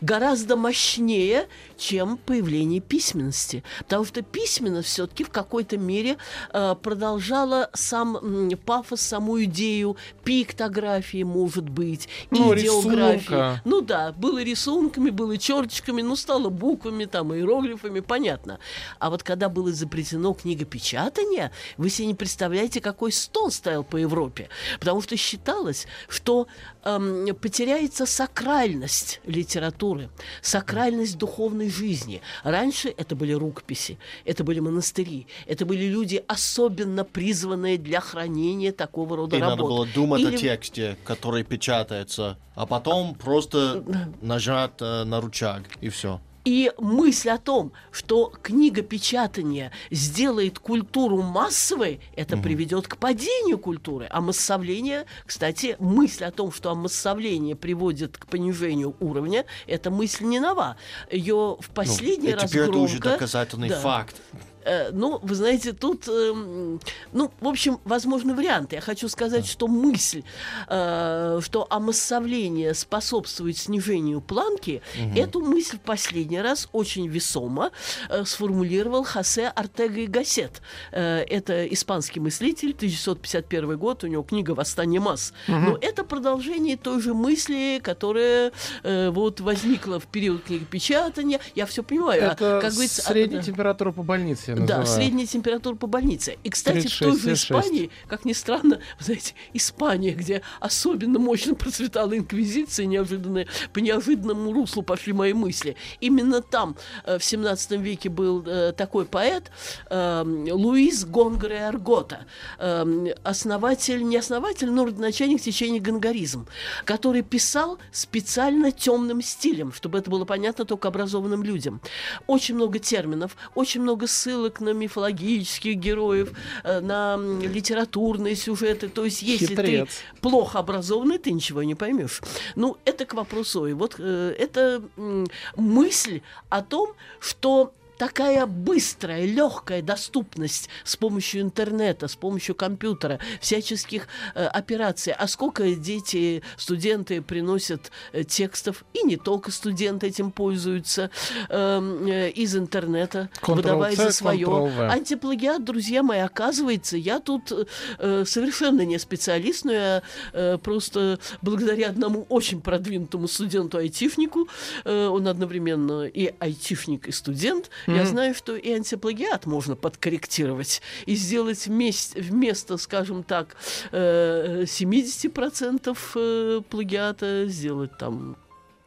Гораздо 0.02 0.56
мощнее, 0.56 1.48
чем 1.76 2.18
появление 2.18 2.82
письменности. 2.82 3.64
Потому 3.80 4.06
что 4.06 4.22
письменность 4.22 4.90
все-таки 4.90 5.24
в 5.24 5.32
какой-то 5.32 5.80
мере 5.80 6.18
э, 6.54 6.76
продолжала 6.84 7.72
сам 7.74 8.52
пафос, 8.64 9.02
саму 9.02 9.44
идею 9.46 9.98
пиктографии, 10.24 11.24
может 11.24 11.68
быть, 11.68 12.08
Ну, 12.30 12.54
идеографии. 12.56 13.18
рисунка. 13.22 13.62
Ну 13.66 13.82
да, 13.82 14.12
было 14.12 14.44
рисунками, 14.44 15.10
было 15.10 15.40
черточками, 15.40 16.04
ну 16.04 16.16
стало 16.16 16.50
буквами, 16.50 16.91
там, 17.06 17.34
иероглифами, 17.34 18.00
понятно. 18.02 18.60
А 19.00 19.10
вот 19.10 19.24
когда 19.24 19.50
было 19.50 19.70
изобретено 19.72 20.34
книгопечатание, 20.34 21.52
вы 21.78 21.90
себе 21.90 22.08
не 22.08 22.16
представляете, 22.16 22.82
какой 22.82 23.12
стол 23.12 23.52
стоял 23.52 23.84
по 23.84 23.98
Европе. 23.98 24.50
Потому 24.80 25.02
что 25.02 25.16
считалось, 25.18 25.88
что 26.08 26.48
эм, 26.84 27.28
потеряется 27.36 28.06
сакральность 28.06 29.22
литературы, 29.26 30.10
сакральность 30.42 31.18
духовной 31.18 31.70
жизни. 31.70 32.22
Раньше 32.44 32.94
это 32.98 33.16
были 33.16 33.34
рукописи, 33.34 33.98
это 34.26 34.44
были 34.44 34.60
монастыри, 34.60 35.28
это 35.48 35.66
были 35.66 35.86
люди, 35.86 36.24
особенно 36.28 37.04
призванные 37.04 37.78
для 37.78 38.00
хранения 38.02 38.72
такого 38.72 39.16
рода 39.18 39.38
И 39.38 39.40
работ. 39.40 39.58
надо 39.58 39.64
было 39.70 39.86
думать 39.88 40.22
Или- 40.22 40.36
о 40.36 40.38
тексте, 40.38 40.98
который 41.04 41.44
печатается, 41.44 42.38
а 42.56 42.66
потом 42.66 43.16
просто 43.16 43.84
нажать 44.22 44.74
э, 44.82 45.04
на 45.04 45.22
рычаг, 45.22 45.64
и 45.82 45.90
все. 45.90 46.20
И 46.44 46.72
мысль 46.80 47.30
о 47.30 47.38
том, 47.38 47.72
что 47.92 48.34
книгопечатание 48.42 49.72
сделает 49.92 50.58
культуру 50.60 51.22
массовой, 51.22 52.00
это 52.16 52.36
приведет 52.38 52.88
к 52.88 52.98
падению 52.98 53.60
культуры. 53.60 54.08
А 54.10 54.22
массовление, 54.22 55.06
кстати, 55.26 55.76
мысль 55.80 56.24
о 56.26 56.32
том, 56.32 56.52
что 56.52 56.74
массовление 56.74 57.56
приводит 57.56 58.18
к 58.18 58.26
понижению 58.26 58.96
уровня, 59.00 59.46
эта 59.68 59.92
мысль 59.92 60.26
не 60.26 60.40
нова. 60.40 60.78
Ее 61.12 61.58
в 61.60 61.70
последний 61.74 62.30
и 62.30 62.34
раз 62.34 62.50
теперь 62.50 62.64
это 62.64 62.72
уже 62.78 62.98
громко- 62.98 63.10
доказательный 63.12 63.70
Да. 63.70 63.80
факт. 63.80 64.16
Э, 64.64 64.92
ну, 64.92 65.20
вы 65.22 65.36
знаете, 65.36 65.74
тут, 65.74 66.08
эм, 66.08 66.80
ну, 67.12 67.32
в 67.40 67.48
общем, 67.48 67.80
возможны 67.84 68.36
варианты. 68.36 68.76
Я 68.76 68.82
хочу 68.82 69.08
сказать, 69.10 69.46
что 69.46 69.68
мысль, 69.68 70.24
э, 70.68 71.40
что 71.42 71.68
омассовление 71.70 72.74
способствует 72.74 73.58
снижению 73.58 74.22
планки, 74.22 74.82
эту 75.16 75.42
мысль 75.42 75.78
в 75.78 75.82
последний 75.82 76.42
раз 76.42 76.70
очень 76.72 77.08
весомо 77.08 77.72
э, 78.10 78.24
сформулировал 78.26 79.04
Хосе 79.04 79.48
Артега 79.48 80.02
и 80.02 80.08
Гассет. 80.08 80.62
Это 80.92 81.66
испанский 81.68 82.20
мыслитель, 82.20 82.72
1951 82.72 83.78
год, 83.78 84.04
у 84.04 84.08
него 84.08 84.24
книга 84.24 84.52
«Восстание 84.52 85.00
масс». 85.00 85.34
Но 85.48 85.78
это 85.82 86.04
продолжение 86.04 86.78
той 86.78 87.02
же 87.02 87.14
мысли, 87.14 87.80
которая 87.84 88.52
вот 88.84 89.40
возникла 89.40 90.00
в 90.00 90.08
период 90.08 90.44
книгопечатания. 90.44 91.40
Я 91.56 91.66
все 91.66 91.84
понимаю. 91.84 92.30
а, 92.30 92.34
Это 92.34 92.60
как 92.62 92.72
говорится, 92.72 93.02
а, 93.06 93.12
средняя 93.12 93.42
да. 93.42 93.46
температура 93.46 93.92
по 93.92 94.04
больнице, 94.04 94.51
я 94.60 94.66
Да, 94.66 94.78
называю. 94.80 95.02
средняя 95.02 95.28
температура 95.28 95.76
по 95.76 95.88
больнице. 95.88 96.38
И, 96.44 96.50
кстати, 96.50 96.88
в 96.88 97.00
той 97.00 97.12
36,6. 97.14 97.18
же 97.20 97.34
Испании, 97.34 97.90
как 98.08 98.26
ни 98.26 98.34
странно, 98.34 98.80
вы 99.00 99.06
знаете, 99.06 99.34
Испания, 99.54 100.12
где 100.12 100.42
особенно 100.60 101.20
мощно 101.20 101.56
процветала 101.56 102.18
инквизиция, 102.18 102.86
неожиданно, 102.86 103.46
по 103.74 103.80
неожиданному 103.80 104.54
руслу 104.54 104.84
пошли 104.84 105.14
мои 105.14 105.34
мысли. 105.34 105.76
Именно 106.00 106.42
там 106.42 106.76
э, 107.06 107.18
в 107.18 107.24
17 107.24 107.72
веке 107.80 108.10
был 108.10 108.44
э, 108.46 108.74
такой 108.74 109.06
поэт 109.06 109.52
э, 109.90 110.24
Луис 110.52 111.06
Гонгре 111.06 111.66
Аргота, 111.66 112.26
э, 112.60 113.14
основатель, 113.24 114.04
не 114.04 114.18
основатель, 114.18 114.70
но 114.72 114.86
родоначальник 114.86 115.42
течения 115.42 115.80
гонгаризм, 115.80 116.48
который 116.86 117.22
писал 117.22 117.78
специально 117.92 118.72
темным 118.72 119.22
стилем, 119.22 119.72
чтобы 119.74 119.98
это 120.00 120.10
было 120.10 120.26
понятно 120.26 120.66
только 120.66 120.88
образованным 120.88 121.44
людям. 121.44 121.82
Очень 122.28 122.56
много 122.56 122.80
терминов, 122.80 123.36
очень 123.56 123.82
много 123.82 124.08
ссылок 124.08 124.41
на 124.50 124.74
мифологических 124.74 125.76
героев, 125.76 126.32
э, 126.64 126.80
на 126.80 127.18
литературные 127.18 128.36
сюжеты. 128.36 128.90
То 128.90 129.06
есть, 129.06 129.22
если 129.22 129.48
Хитрец. 129.48 129.90
ты 129.90 130.22
плохо 130.22 130.60
образованный, 130.60 131.18
ты 131.18 131.32
ничего 131.32 131.64
не 131.64 131.76
поймешь. 131.76 132.22
Ну, 132.56 132.78
это 132.86 133.06
к 133.06 133.14
вопросу. 133.14 133.66
И 133.68 133.74
вот 133.74 133.96
э, 134.00 134.36
это 134.38 134.82
м, 134.98 135.28
мысль 135.56 136.22
о 136.50 136.62
том, 136.62 136.94
что 137.20 137.74
такая 138.02 138.48
быстрая, 138.48 139.28
легкая 139.28 139.84
доступность 139.84 140.70
с 140.84 140.96
помощью 140.96 141.42
интернета, 141.42 142.08
с 142.08 142.16
помощью 142.16 142.56
компьютера, 142.56 143.20
всяческих 143.40 144.08
э, 144.34 144.44
операций. 144.44 145.14
А 145.14 145.28
сколько 145.28 145.76
дети, 145.76 146.42
студенты 146.58 147.22
приносят 147.22 147.92
э, 148.12 148.24
текстов, 148.24 148.86
и 148.96 149.04
не 149.04 149.18
только 149.18 149.52
студенты 149.52 150.08
этим 150.08 150.32
пользуются, 150.32 151.12
эм, 151.50 152.08
э, 152.08 152.32
из 152.32 152.56
интернета, 152.56 153.30
Ctrl-C, 153.40 153.54
выдавая 153.54 153.96
за 153.96 154.12
свое. 154.12 154.48
Антиплагиат, 154.90 155.64
друзья 155.64 156.02
мои, 156.02 156.22
оказывается, 156.22 156.98
я 156.98 157.20
тут 157.20 157.52
э, 158.00 158.24
совершенно 158.26 158.82
не 158.82 158.98
специалист, 158.98 159.64
но 159.64 159.74
я 159.74 160.02
э, 160.34 160.58
просто 160.58 161.20
благодаря 161.44 161.90
одному 161.90 162.26
очень 162.30 162.62
продвинутому 162.62 163.28
студенту-айтишнику, 163.28 164.48
э, 164.86 165.06
он 165.06 165.28
одновременно 165.28 166.06
и 166.08 166.34
айтишник, 166.40 167.08
и 167.08 167.12
студент, 167.12 167.70
я 167.96 168.06
знаю, 168.06 168.34
что 168.36 168.56
и 168.56 168.72
антиплагиат 168.72 169.46
можно 169.46 169.76
подкорректировать 169.76 170.82
и 171.06 171.16
сделать 171.16 171.68
вместе, 171.68 172.22
вместо, 172.22 172.78
скажем 172.78 173.24
так, 173.24 173.56
э, 173.92 174.64
70% 174.66 175.98
э, 176.16 176.62
плагиата 176.70 177.46
сделать 177.48 177.98
там 177.98 178.38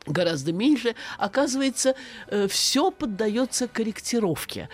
гораздо 0.06 0.52
меньше, 0.52 0.94
оказывается, 1.18 1.94
все 2.48 2.90
поддается 2.90 3.68
корректировке. 3.68 4.68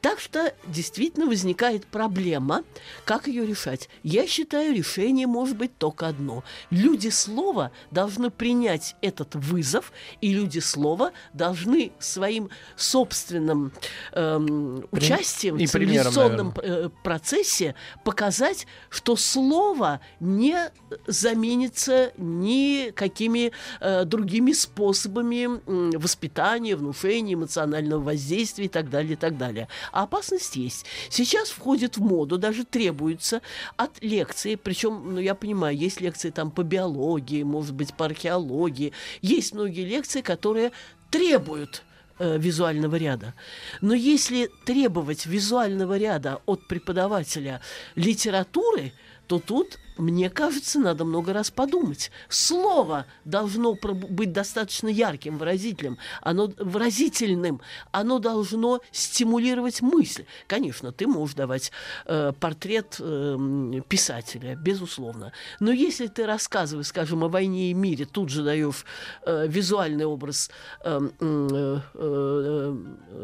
Так 0.00 0.20
что 0.20 0.54
действительно 0.66 1.26
возникает 1.26 1.86
проблема, 1.86 2.62
как 3.04 3.26
ее 3.26 3.46
решать. 3.46 3.88
Я 4.02 4.26
считаю, 4.26 4.74
решение 4.74 5.26
может 5.26 5.56
быть 5.56 5.76
только 5.78 6.08
одно. 6.08 6.44
Люди 6.70 7.08
слова 7.08 7.70
должны 7.90 8.30
принять 8.30 8.96
этот 9.00 9.34
вызов, 9.34 9.92
и 10.20 10.32
люди 10.32 10.58
слова 10.58 11.12
должны 11.32 11.92
своим 11.98 12.50
собственным 12.76 13.72
эм, 14.12 14.86
участием 14.90 15.56
и 15.56 15.66
в 15.66 15.72
примером, 15.72 16.12
цивилизационном 16.12 16.54
э, 16.62 16.88
процессе 17.02 17.74
показать, 18.04 18.66
что 18.90 19.16
слово 19.16 20.00
не 20.20 20.70
заменится 21.06 22.12
никакими 22.16 23.52
э, 23.80 24.04
другими 24.04 24.52
способами 24.52 24.75
м, 24.78 25.90
воспитания, 25.90 26.76
внушения, 26.76 27.34
эмоционального 27.34 28.02
воздействия 28.02 28.66
и 28.66 28.68
так 28.68 28.90
далее, 28.90 29.14
и 29.14 29.16
так 29.16 29.36
далее. 29.36 29.68
А 29.92 30.02
опасность 30.04 30.56
есть. 30.56 30.86
Сейчас 31.10 31.50
входит 31.50 31.96
в 31.96 32.00
моду, 32.00 32.38
даже 32.38 32.64
требуется 32.64 33.42
от 33.76 34.02
лекции, 34.02 34.54
причем, 34.54 35.14
ну, 35.14 35.20
я 35.20 35.34
понимаю, 35.34 35.76
есть 35.76 36.00
лекции 36.00 36.30
там 36.30 36.50
по 36.50 36.62
биологии, 36.62 37.42
может 37.42 37.74
быть, 37.74 37.94
по 37.94 38.04
археологии, 38.04 38.92
есть 39.22 39.54
многие 39.54 39.84
лекции, 39.84 40.20
которые 40.20 40.72
требуют 41.10 41.82
э, 42.18 42.38
визуального 42.38 42.96
ряда. 42.96 43.34
Но 43.80 43.94
если 43.94 44.50
требовать 44.64 45.26
визуального 45.26 45.96
ряда 45.98 46.40
от 46.46 46.66
преподавателя 46.66 47.60
литературы, 47.94 48.92
то 49.26 49.38
тут, 49.38 49.78
мне 49.96 50.30
кажется, 50.30 50.78
надо 50.78 51.04
много 51.04 51.32
раз 51.32 51.50
подумать. 51.50 52.10
Слово 52.28 53.06
должно 53.24 53.74
быть 53.74 54.32
достаточно 54.32 54.88
ярким, 54.88 55.38
выразительным, 55.38 55.98
оно 56.22 56.52
выразительным, 56.58 57.60
оно 57.92 58.18
должно 58.18 58.80
стимулировать 58.92 59.80
мысль. 59.82 60.24
Конечно, 60.46 60.92
ты 60.92 61.06
можешь 61.06 61.34
давать 61.34 61.72
э, 62.06 62.32
портрет 62.38 62.96
э, 63.00 63.80
писателя, 63.88 64.54
безусловно. 64.56 65.32
Но 65.60 65.72
если 65.72 66.06
ты 66.06 66.26
рассказываешь, 66.26 66.86
скажем, 66.88 67.24
о 67.24 67.28
войне 67.28 67.70
и 67.70 67.74
мире, 67.74 68.04
тут 68.04 68.28
же 68.28 68.42
даешь 68.42 68.84
э, 69.24 69.46
визуальный 69.48 70.04
образ 70.04 70.50
э, 70.84 71.08
м, 71.20 71.48
э, 71.52 71.80
э, 71.94 72.76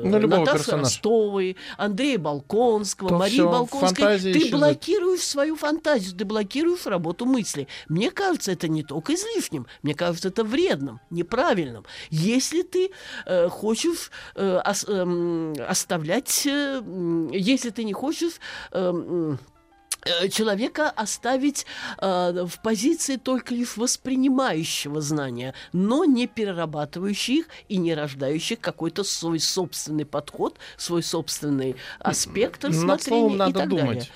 Ну, 0.04 0.18
Наташи 0.28 0.58
персонажа. 0.58 0.84
Ростовой, 0.84 1.56
Андрея 1.76 2.18
Балконского, 2.18 3.08
То 3.10 3.18
Марии 3.18 3.40
Балконской, 3.42 4.18
ты 4.18 4.30
исчезает. 4.30 4.50
блокируешь 4.52 5.20
свою 5.20 5.56
фантазию, 5.56 6.16
ты 6.16 6.24
блокируешь 6.24 6.61
работу 6.86 7.26
мысли. 7.26 7.68
Мне 7.88 8.10
кажется, 8.10 8.52
это 8.52 8.68
не 8.68 8.82
только 8.82 9.14
излишним, 9.14 9.66
мне 9.82 9.94
кажется, 9.94 10.28
это 10.28 10.44
вредным, 10.44 11.00
неправильным. 11.10 11.84
Если 12.10 12.62
ты 12.62 12.90
э, 13.26 13.48
хочешь 13.48 14.10
э, 14.34 14.60
ос- 14.64 14.84
эм, 14.88 15.54
оставлять, 15.68 16.46
э, 16.46 16.82
если 17.32 17.70
ты 17.70 17.84
не 17.84 17.92
хочешь... 17.92 18.34
эм, 18.72 19.34
э, 19.34 19.36
человека 20.30 20.90
оставить 20.90 21.66
э, 21.98 22.44
в 22.46 22.62
позиции 22.62 23.16
только 23.16 23.54
лишь 23.54 23.76
воспринимающего 23.76 25.00
знания, 25.00 25.54
но 25.72 26.04
не 26.04 26.26
перерабатывающих 26.26 27.32
их 27.32 27.48
и 27.68 27.76
не 27.76 27.94
рождающих 27.94 28.60
какой-то 28.60 29.04
свой 29.04 29.40
собственный 29.40 30.04
подход, 30.04 30.58
свой 30.76 31.02
собственный 31.02 31.76
аспект 31.98 32.62
Над 32.62 32.72
рассмотрения 32.72 33.36
словом 33.36 33.50
и 33.50 33.52
так 33.52 33.68
думать. 33.68 33.86
далее. 33.86 34.06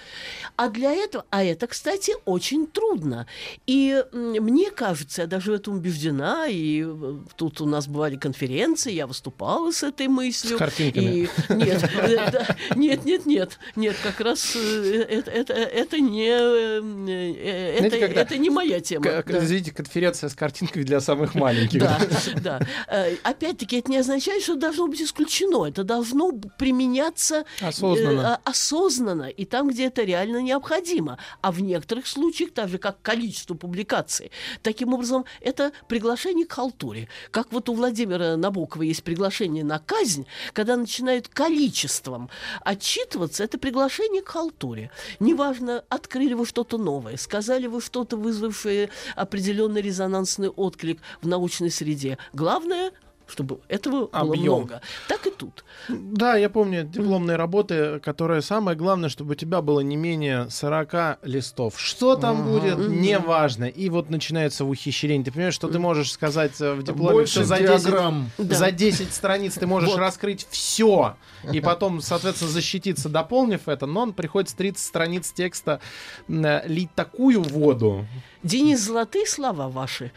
А 0.56 0.70
для 0.70 0.92
этого, 0.92 1.26
а 1.30 1.44
это, 1.44 1.66
кстати, 1.66 2.12
очень 2.24 2.66
трудно. 2.66 3.26
И 3.66 4.02
мне 4.12 4.70
кажется, 4.70 5.22
я 5.22 5.26
даже 5.26 5.50
в 5.50 5.54
этом 5.54 5.74
убеждена, 5.74 6.46
и 6.48 6.82
э, 6.86 7.18
тут 7.36 7.60
у 7.60 7.66
нас 7.66 7.86
бывали 7.86 8.16
конференции, 8.16 8.92
я 8.92 9.06
выступала 9.06 9.70
с 9.70 9.82
этой 9.82 10.08
мыслью. 10.08 10.56
С 10.56 10.58
картинками. 10.58 11.04
И- 11.04 11.28
нет, 11.50 11.90
э, 11.98 12.44
нет, 12.74 13.04
нет, 13.04 13.26
нет, 13.26 13.58
нет, 13.76 13.96
как 14.02 14.20
раз 14.20 14.56
э, 14.56 15.02
это, 15.02 15.52
это, 15.80 15.98
не, 16.00 16.26
э, 16.28 16.80
э, 16.80 17.78
Знаете, 17.78 17.96
это, 17.96 18.06
когда 18.06 18.20
это 18.22 18.38
не 18.38 18.50
моя 18.50 18.80
тема. 18.80 19.04
К- 19.22 19.24
да. 19.30 19.38
Извините, 19.44 19.72
конференция 19.72 20.28
с 20.28 20.34
картинкой 20.34 20.84
для 20.84 21.00
самых 21.00 21.34
маленьких. 21.34 21.80
Да, 21.80 21.98
да. 22.42 22.60
Э, 22.88 23.14
Опять-таки, 23.22 23.78
это 23.78 23.90
не 23.90 23.98
означает, 23.98 24.42
что 24.42 24.54
должно 24.56 24.86
быть 24.88 25.00
исключено. 25.02 25.66
Это 25.66 25.84
должно 25.84 26.32
применяться 26.58 27.44
э, 27.60 27.68
Осознанно. 27.68 28.34
а- 28.34 28.40
осознанно 28.50 29.28
и 29.28 29.44
там, 29.44 29.68
где 29.68 29.86
это 29.86 30.02
реально 30.02 30.42
необходимо. 30.42 31.18
А 31.42 31.52
в 31.52 31.60
некоторых 31.60 32.06
случаях, 32.06 32.52
так 32.52 32.68
же 32.68 32.78
как 32.78 33.00
количество 33.02 33.54
публикаций, 33.54 34.30
таким 34.62 34.94
образом, 34.94 35.24
это 35.40 35.72
приглашение 35.88 36.46
к 36.46 36.52
халтуре. 36.52 37.08
Как 37.30 37.52
вот 37.52 37.68
у 37.68 37.74
Владимира 37.74 38.36
Набокова 38.36 38.82
есть 38.82 39.02
приглашение 39.02 39.64
на 39.64 39.78
казнь, 39.78 40.26
когда 40.52 40.76
начинают 40.76 41.28
количеством 41.28 42.30
отчитываться, 42.64 43.44
это 43.44 43.58
приглашение 43.58 44.22
к 44.22 44.28
халтуре. 44.28 44.90
Неважно, 45.20 45.65
открыли 45.68 46.34
вы 46.34 46.46
что-то 46.46 46.78
новое, 46.78 47.16
сказали 47.16 47.66
вы 47.66 47.80
что-то, 47.80 48.16
вызвавшее 48.16 48.90
определенный 49.14 49.82
резонансный 49.82 50.48
отклик 50.48 51.00
в 51.22 51.28
научной 51.28 51.70
среде. 51.70 52.18
Главное, 52.32 52.92
чтобы 53.26 53.60
этого 53.68 54.06
было 54.06 54.08
Объем. 54.12 54.42
много. 54.54 54.80
Так 55.08 55.26
и 55.26 55.30
тут. 55.30 55.64
Да, 55.88 56.36
я 56.36 56.48
помню 56.48 56.84
дипломные 56.84 57.36
работы, 57.36 57.98
которые 58.00 58.42
самое 58.42 58.76
главное, 58.76 59.08
чтобы 59.08 59.32
у 59.32 59.34
тебя 59.34 59.62
было 59.62 59.80
не 59.80 59.96
менее 59.96 60.48
40 60.50 61.18
листов. 61.22 61.78
Что 61.78 62.16
там 62.16 62.44
будет, 62.44 62.78
неважно. 62.78 63.64
И 63.64 63.88
вот 63.88 64.10
начинается 64.10 64.64
ухищрение. 64.64 65.24
Ты 65.24 65.32
понимаешь, 65.32 65.54
что 65.54 65.68
ты 65.68 65.78
можешь 65.78 66.12
сказать 66.12 66.60
э, 66.60 66.74
в 66.74 66.82
дипломе, 66.82 67.12
Больше 67.14 67.32
что 67.32 67.44
за 67.44 67.58
10, 67.58 67.82
диаграмм. 67.84 68.30
Да. 68.38 68.54
за 68.54 68.70
10 68.70 69.12
страниц 69.12 69.54
ты 69.54 69.66
можешь 69.66 69.90
Вот. 69.90 69.98
раскрыть 69.98 70.46
все. 70.50 71.16
И 71.52 71.60
потом, 71.62 72.00
соответственно, 72.00 72.50
защититься, 72.50 73.08
дополнив 73.08 73.68
это. 73.68 73.86
Но 73.86 74.12
приходится 74.12 74.56
30 74.56 74.84
страниц 74.84 75.32
текста 75.32 75.80
э, 76.28 76.66
лить 76.66 76.90
такую 76.94 77.42
воду. 77.42 78.06
Денис, 78.46 78.78
золотые 78.78 79.26
слова 79.26 79.68
ваши. 79.68 80.12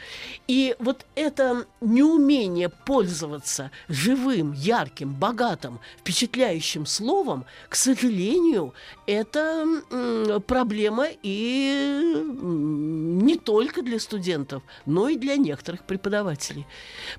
И 0.48 0.76
вот 0.78 1.04
это 1.16 1.66
неумение 1.82 2.70
пользоваться 2.70 3.72
живым, 3.88 4.54
ярким, 4.54 5.16
богатым, 5.16 5.80
впечатляющим 5.98 6.86
словом, 6.86 7.46
к 7.70 7.76
сожалению, 7.76 8.76
это 9.08 9.66
проблема 10.46 11.08
и 11.24 12.14
не 12.40 13.36
только 13.36 13.82
для 13.82 14.00
студентов, 14.00 14.62
но 14.86 15.10
и 15.10 15.16
для 15.18 15.36
некоторых 15.36 15.84
преподавателей. 15.88 16.68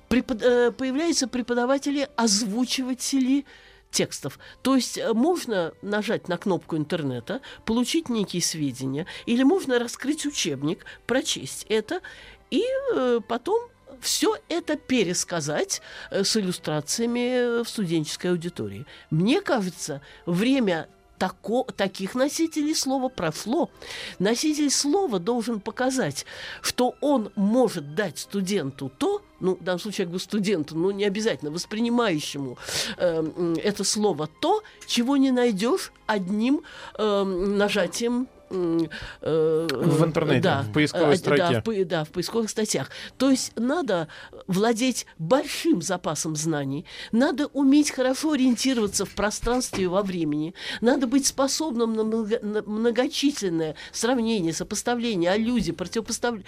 Препод- 0.07 0.41
э, 0.41 0.71
появляются 0.71 1.27
преподаватели 1.27 2.07
озвучиватели 2.15 3.45
текстов. 3.91 4.39
То 4.61 4.75
есть 4.75 4.97
э, 4.97 5.13
можно 5.13 5.73
нажать 5.81 6.27
на 6.27 6.37
кнопку 6.37 6.77
интернета, 6.77 7.41
получить 7.65 8.09
некие 8.09 8.41
сведения, 8.41 9.05
или 9.25 9.43
можно 9.43 9.77
раскрыть 9.77 10.25
учебник, 10.25 10.85
прочесть 11.05 11.65
это, 11.69 12.01
и 12.49 12.63
э, 12.95 13.19
потом 13.27 13.69
все 13.99 14.37
это 14.49 14.77
пересказать 14.77 15.81
э, 16.09 16.23
с 16.23 16.35
иллюстрациями 16.37 17.63
в 17.63 17.67
студенческой 17.67 18.27
аудитории. 18.27 18.85
Мне 19.09 19.41
кажется, 19.41 20.01
время 20.25 20.87
тако- 21.21 21.67
таких 21.77 22.15
носителей 22.15 22.73
слова 22.73 23.07
прошло. 23.07 23.69
Носитель 24.17 24.71
слова 24.71 25.19
должен 25.19 25.59
показать, 25.59 26.25
что 26.61 26.95
он 26.99 27.31
может 27.35 27.93
дать 27.93 28.17
студенту 28.17 28.91
то, 28.97 29.21
ну, 29.39 29.55
в 29.55 29.63
данном 29.63 29.79
случае, 29.79 30.05
как 30.07 30.13
бы 30.13 30.19
студенту, 30.19 30.75
ну, 30.75 30.89
не 30.89 31.05
обязательно 31.05 31.51
воспринимающему 31.51 32.57
э, 32.97 33.55
это 33.63 33.83
слово 33.83 34.29
то, 34.41 34.63
чего 34.87 35.15
не 35.17 35.29
найдешь 35.31 35.91
одним 36.07 36.61
э, 36.97 37.23
нажатием 37.23 38.27
э, 38.51 39.67
В 39.71 40.05
интернете, 40.05 40.41
да, 40.41 40.61
в 40.63 40.71
поисковой 40.73 41.13
э, 41.13 41.17
строке. 41.17 41.61
Да, 41.63 41.63
в, 41.63 41.85
да, 41.85 42.03
в 42.03 42.09
поисковых 42.09 42.49
статьях. 42.49 42.89
То 43.17 43.29
есть 43.29 43.53
надо 43.55 44.07
владеть 44.47 45.05
большим 45.17 45.81
запасом 45.81 46.35
знаний, 46.35 46.85
надо 47.11 47.47
уметь 47.47 47.91
хорошо 47.91 48.33
ориентироваться 48.33 49.05
в 49.05 49.11
пространстве 49.11 49.85
и 49.85 49.87
во 49.87 50.03
времени, 50.03 50.53
надо 50.81 51.07
быть 51.07 51.27
способным 51.27 51.93
на, 51.93 52.03
много- 52.03 52.39
на 52.41 52.61
многочисленное 52.61 53.75
сравнение, 53.91 54.53
сопоставление, 54.53 55.31
аллюзии, 55.31 55.71
противопоставление 55.71 56.45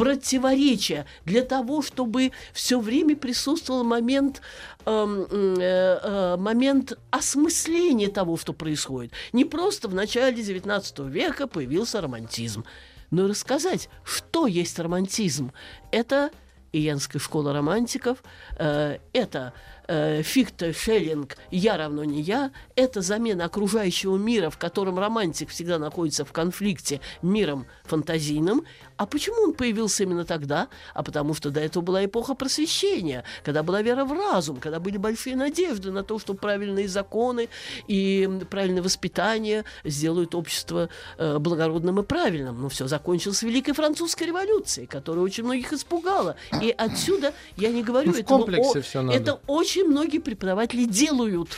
противоречия 0.00 1.04
для 1.26 1.42
того, 1.42 1.82
чтобы 1.82 2.32
все 2.54 2.80
время 2.80 3.16
присутствовал 3.16 3.84
момент, 3.84 4.40
эм, 4.86 5.26
э, 5.30 6.00
э, 6.02 6.36
момент 6.38 6.98
осмысления 7.10 8.08
того, 8.08 8.38
что 8.38 8.54
происходит. 8.54 9.12
Не 9.34 9.44
просто 9.44 9.88
в 9.88 9.94
начале 9.94 10.34
XIX 10.34 11.10
века 11.10 11.46
появился 11.46 12.00
романтизм, 12.00 12.64
но 13.10 13.26
и 13.26 13.28
рассказать, 13.28 13.90
что 14.02 14.46
есть 14.46 14.78
романтизм. 14.78 15.52
Это 15.92 16.30
Иенская 16.72 17.18
школа 17.18 17.52
романтиков, 17.52 18.22
э, 18.56 18.98
это 19.12 19.52
э, 19.88 20.22
Фихте, 20.22 20.72
Шеллинг, 20.72 21.36
«Я 21.50 21.76
равно 21.76 22.04
не 22.04 22.20
я», 22.20 22.52
это 22.76 23.00
замена 23.00 23.46
окружающего 23.46 24.16
мира, 24.16 24.50
в 24.50 24.58
котором 24.58 24.98
романтик 24.98 25.48
всегда 25.48 25.78
находится 25.78 26.24
в 26.24 26.32
конфликте 26.32 27.00
миром 27.22 27.66
фантазийным. 27.84 28.64
А 29.00 29.06
почему 29.06 29.44
он 29.44 29.54
появился 29.54 30.02
именно 30.02 30.26
тогда? 30.26 30.68
А 30.92 31.02
потому 31.02 31.32
что 31.32 31.48
до 31.50 31.58
этого 31.58 31.82
была 31.82 32.04
эпоха 32.04 32.34
просвещения, 32.34 33.24
когда 33.42 33.62
была 33.62 33.80
вера 33.80 34.04
в 34.04 34.12
разум, 34.12 34.58
когда 34.60 34.78
были 34.78 34.98
большие 34.98 35.36
надежды 35.36 35.90
на 35.90 36.02
то, 36.04 36.18
что 36.18 36.34
правильные 36.34 36.86
законы 36.86 37.48
и 37.88 38.28
правильное 38.50 38.82
воспитание 38.82 39.64
сделают 39.84 40.34
общество 40.34 40.90
э, 41.16 41.38
благородным 41.38 42.00
и 42.00 42.02
правильным. 42.02 42.60
Но 42.60 42.68
все 42.68 42.86
закончилось 42.88 43.42
Великой 43.42 43.72
Французской 43.72 44.24
революцией, 44.24 44.86
которая 44.86 45.24
очень 45.24 45.44
многих 45.44 45.72
испугала. 45.72 46.36
И 46.60 46.74
отсюда 46.76 47.32
я 47.56 47.70
не 47.70 47.82
говорю, 47.82 48.10
Ну, 48.12 48.18
этого 48.18 48.36
комплексе 48.36 48.98
о- 48.98 49.10
это 49.10 49.40
очень 49.46 49.86
многие 49.88 50.18
преподаватели 50.18 50.84
делают. 50.84 51.48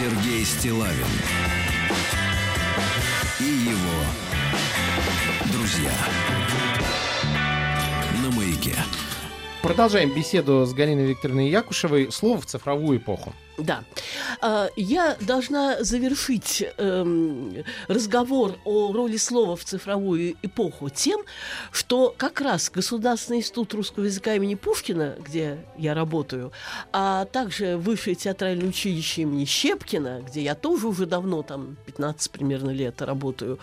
Сергей 0.00 0.46
Стилавин 0.46 1.04
и 3.38 3.44
его 3.44 4.00
друзья 5.52 5.92
на 8.22 8.34
маяке. 8.34 8.74
Продолжаем 9.60 10.14
беседу 10.14 10.64
с 10.64 10.72
Галиной 10.72 11.04
Викторовной 11.04 11.50
Якушевой. 11.50 12.10
Слово 12.10 12.40
в 12.40 12.46
цифровую 12.46 12.96
эпоху. 12.96 13.34
Да. 13.60 13.84
А, 14.40 14.68
Я 14.76 15.16
должна 15.20 15.82
завершить 15.82 16.64
эм, 16.78 17.64
разговор 17.88 18.58
о 18.64 18.92
роли 18.92 19.16
слова 19.16 19.56
в 19.56 19.64
цифровую 19.64 20.36
эпоху 20.42 20.88
тем, 20.88 21.20
что 21.72 22.14
как 22.16 22.40
раз 22.40 22.70
Государственный 22.70 23.38
институт 23.38 23.74
русского 23.74 24.04
языка 24.04 24.34
имени 24.34 24.54
Пушкина, 24.54 25.16
где 25.18 25.58
я 25.76 25.94
работаю, 25.94 26.52
а 26.92 27.24
также 27.26 27.76
Высшее 27.76 28.16
театральное 28.16 28.68
училище 28.68 29.22
имени 29.22 29.44
Щепкина, 29.44 30.22
где 30.26 30.42
я 30.42 30.54
тоже 30.54 30.86
уже 30.88 31.06
давно, 31.06 31.42
там, 31.42 31.76
15 31.86 32.30
примерно 32.30 32.70
лет 32.70 33.02
работаю, 33.02 33.58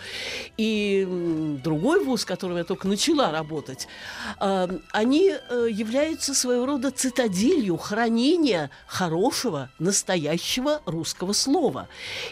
и 0.56 1.58
другой 1.62 2.04
вуз, 2.04 2.22
в 2.22 2.26
котором 2.26 2.56
я 2.56 2.64
только 2.64 2.88
начала 2.88 3.30
работать, 3.30 3.88
э, 4.40 4.68
они 4.92 5.30
э, 5.30 5.68
являются 5.70 6.34
своего 6.34 6.66
рода 6.66 6.90
цитаделью 6.90 7.76
хранения 7.76 8.70
хорошего, 8.86 9.70
настоящего 9.88 10.82
русского 10.84 11.32
слова. 11.32 11.88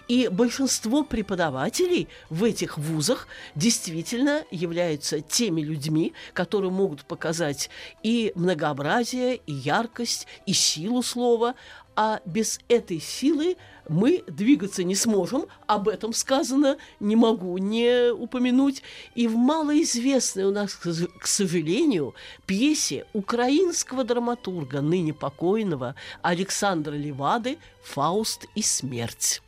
И 0.09 0.29
большинство 0.29 1.05
преподавателей 1.05 2.07
в 2.29 2.45
этих 2.45 2.77
вузах 2.77 3.29
действительно 3.55 4.45
являются 4.51 5.23
теми 5.23 5.63
людьми, 5.63 6.13
которые 6.35 6.71
могут 6.71 7.07
показать 7.07 7.71
и 8.03 8.33
многообразие, 8.35 9.37
и 9.37 9.53
яркость, 9.55 10.27
и 10.45 10.53
силу 10.53 11.03
слова, 11.03 11.55
а 11.97 12.21
без 12.27 12.61
этой 12.69 13.01
силы 13.01 13.57
мы 13.89 14.25
двигаться 14.27 14.85
не 14.85 14.95
сможем. 14.95 15.47
Об 15.67 15.89
этом 15.89 16.13
сказано, 16.13 16.77
не 17.01 17.17
могу 17.17 17.59
не 17.59 18.13
упомянуть. 18.13 18.83
И 19.15 19.29
в 19.29 19.37
малоизвестной 19.37 20.45
у 20.45 20.53
нас, 20.53 20.75
к 20.75 20.87
сож- 20.87 21.11
к 21.19 21.27
сожалению, 21.27 22.15
пьесе 22.47 23.07
украинского 23.13 24.05
драматурга, 24.05 24.81
ныне 24.81 25.13
покойного 25.13 25.95
Александра 26.23 26.93
Левады 26.93 27.59
«Фауст 27.83 28.47
и 28.55 28.63
смерть». 28.63 29.43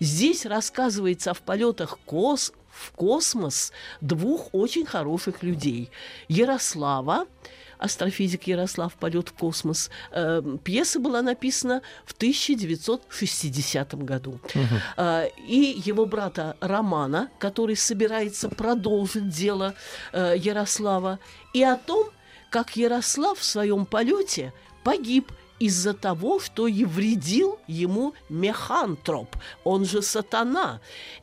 Здесь 0.00 0.44
рассказывается 0.44 1.30
о 1.30 1.34
полетах 1.34 1.98
кос 2.04 2.52
в 2.70 2.92
космос 2.92 3.72
двух 4.00 4.50
очень 4.52 4.86
хороших 4.86 5.42
людей. 5.42 5.90
Ярослава, 6.28 7.26
астрофизик 7.78 8.46
Ярослав 8.46 8.94
«Полет 8.94 9.28
в 9.28 9.32
космос». 9.32 9.90
Э, 10.10 10.42
пьеса 10.64 11.00
была 11.00 11.22
написана 11.22 11.82
в 12.04 12.12
1960 12.12 13.94
году. 14.04 14.40
Э, 14.96 15.28
и 15.46 15.80
его 15.84 16.06
брата 16.06 16.56
Романа, 16.60 17.30
который 17.38 17.76
собирается 17.76 18.48
продолжить 18.48 19.28
дело 19.28 19.74
э, 20.12 20.34
Ярослава, 20.36 21.18
и 21.54 21.62
о 21.62 21.76
том, 21.76 22.08
как 22.50 22.76
Ярослав 22.76 23.38
в 23.38 23.44
своем 23.44 23.86
полете 23.86 24.52
погиб 24.84 25.32
из-за 25.58 25.94
того, 25.94 26.40
что 26.40 26.66
и 26.66 26.84
вредил 26.84 27.58
ему 27.66 28.14
механтроп, 28.28 29.36
он 29.64 29.84
же 29.84 30.02
сатана. 30.02 30.80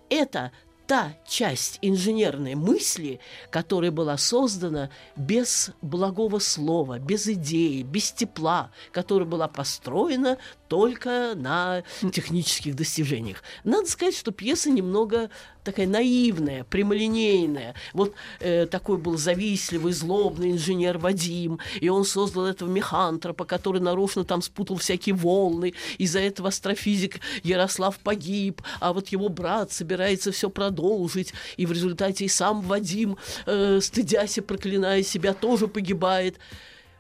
Это 0.10 0.52
та 0.88 1.14
часть 1.28 1.80
инженерной 1.82 2.56
мысли, 2.56 3.20
которая 3.50 3.92
была 3.92 4.18
создана 4.18 4.90
без 5.16 5.72
благого 5.82 6.40
слова, 6.40 7.00
без 7.00 7.28
идеи, 7.28 7.82
без 7.82 8.12
тепла, 8.12 8.72
которая 8.92 9.28
была 9.28 9.48
построена 9.48 10.38
только 10.68 11.34
на 11.36 11.84
технических 12.12 12.76
достижениях. 12.76 13.44
Надо 13.64 13.88
сказать, 13.90 14.16
что 14.16 14.32
пьеса 14.32 14.70
немного 14.70 15.30
такая 15.66 15.88
наивная, 15.88 16.64
прямолинейная. 16.64 17.74
Вот 17.94 18.14
э, 18.40 18.68
такой 18.68 18.98
был 18.98 19.18
завистливый, 19.18 19.92
злобный 19.92 20.52
инженер 20.52 20.98
Вадим, 20.98 21.60
и 21.82 21.90
он 21.90 22.06
создал 22.06 22.46
этого 22.46 22.70
механтропа, 22.70 23.46
который 23.46 23.82
нарочно 23.82 24.24
там 24.24 24.42
спутал 24.42 24.78
всякие 24.78 25.16
волны. 25.16 25.74
Из-за 25.98 26.20
этого 26.20 26.50
астрофизик 26.50 27.20
Ярослав 27.44 27.98
погиб, 27.98 28.62
а 28.80 28.94
вот 28.94 29.10
его 29.10 29.28
брат 29.28 29.72
собирается 29.72 30.32
все 30.32 30.50
продолжить, 30.50 31.34
и 31.58 31.66
в 31.66 31.72
результате 31.72 32.26
и 32.26 32.30
сам 32.30 32.62
Вадим, 32.62 33.18
э, 33.46 33.80
стыдясь 33.82 34.38
и 34.38 34.42
проклиная 34.42 35.04
себя, 35.04 35.34
тоже 35.34 35.68
погибает 35.68 36.38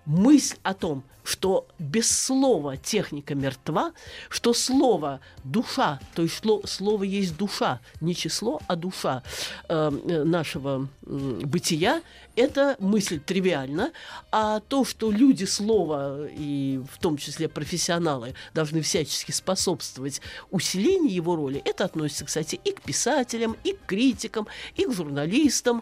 мысль 0.05 0.57
о 0.63 0.73
том, 0.73 1.03
что 1.25 1.67
без 1.79 2.09
слова 2.09 2.77
техника 2.77 3.33
мертва, 3.33 3.93
что 4.29 4.53
слово 4.53 5.19
душа, 5.43 5.99
то 6.13 6.21
есть 6.21 6.43
слово 6.65 7.03
есть 7.03 7.35
душа, 7.35 7.79
не 7.99 8.15
число, 8.15 8.61
а 8.67 8.75
душа 8.75 9.23
э, 9.67 9.91
э, 10.07 10.23
нашего 10.23 10.87
м, 11.05 11.39
бытия, 11.39 12.03
это 12.35 12.75
мысль 12.79 13.19
тривиальна, 13.19 13.91
а 14.31 14.59
то, 14.59 14.85
что 14.85 15.09
люди 15.09 15.45
слова, 15.45 16.27
и 16.29 16.79
в 16.91 16.99
том 16.99 17.17
числе 17.17 17.49
профессионалы, 17.49 18.35
должны 18.53 18.81
всячески 18.81 19.31
способствовать 19.31 20.21
усилению 20.51 21.11
его 21.11 21.35
роли, 21.35 21.61
это 21.65 21.85
относится, 21.85 22.25
кстати, 22.25 22.59
и 22.63 22.71
к 22.71 22.83
писателям, 22.83 23.57
и 23.63 23.73
к 23.73 23.85
критикам, 23.87 24.47
и 24.75 24.85
к 24.85 24.93
журналистам, 24.93 25.81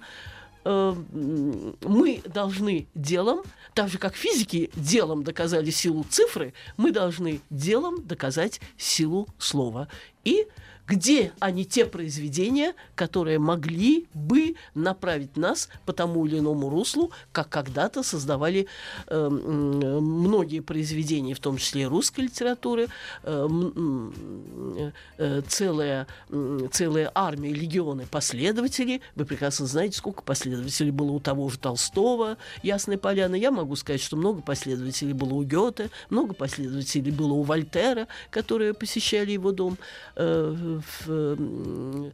э, 0.64 0.96
мы 1.82 2.22
должны 2.26 2.88
делом, 2.96 3.44
так 3.74 3.90
же 3.90 3.98
как 3.98 4.16
физики 4.16 4.70
делом 4.76 5.24
доказали 5.24 5.70
силу 5.70 6.06
цифры, 6.10 6.54
мы 6.78 6.92
должны 6.92 7.42
делом 7.50 8.06
доказать 8.06 8.62
силу 8.78 9.28
слова. 9.38 9.88
И 10.24 10.48
где 10.88 11.32
они 11.40 11.66
те 11.66 11.86
произведения, 11.86 12.74
которые 12.96 13.40
могли 13.40 14.08
бы 14.14 14.56
направить 14.76 15.38
нас 15.38 15.70
по 15.86 15.94
тому 15.94 16.26
или 16.26 16.40
иному 16.40 16.70
руслу, 16.70 17.12
как 17.32 17.50
когда-то 17.50 18.04
создавали 18.04 18.68
э, 19.08 19.30
многие 19.30 20.60
произведения, 20.60 21.36
в 21.36 21.40
том 21.40 21.58
числе 21.58 21.88
русской 21.88 22.22
литературы, 22.22 22.88
э, 23.24 23.48
э, 25.18 25.42
целая, 25.48 26.08
целая 26.72 27.12
армия, 27.16 27.54
легионы 27.54 28.06
последователей. 28.06 29.02
Вы 29.16 29.26
прекрасно 29.26 29.68
знаете, 29.68 29.98
сколько 29.98 30.22
последователей 30.22 30.92
было 30.92 31.12
у 31.12 31.20
того 31.20 31.50
же 31.50 31.58
Толстого, 31.60 32.38
Ясной 32.62 32.98
Поляны. 32.98 33.36
Я 33.36 33.52
могу 33.52 33.76
сказать, 33.78 34.02
что 34.02 34.18
много 34.18 34.42
последователей 34.42 35.14
было 35.14 35.34
у 35.34 35.44
Гёте, 35.44 35.90
много 36.10 36.34
последователей 36.34 37.12
было 37.12 37.34
у 37.34 37.44
Вольтера, 37.44 38.08
которые 38.32 38.74
посещали 38.74 39.32
его 39.32 39.52
дом 39.54 39.78
э, 40.16 40.56
в, 40.56 41.10
э, 41.10 42.06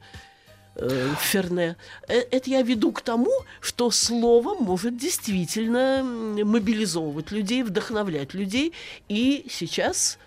в 0.76 1.22
Ферне. 1.22 1.76
Э, 2.08 2.20
Это 2.32 2.50
я 2.50 2.62
веду 2.62 2.91
к 2.91 3.02
тому, 3.02 3.32
что 3.62 3.91
слово 3.91 4.56
может 4.56 4.97
действительно 4.97 6.04
мобилизовывать 6.04 7.32
людей, 7.32 7.64
вдохновлять 7.64 8.34
людей. 8.34 8.74
И 9.08 9.45
сейчас 9.50 10.18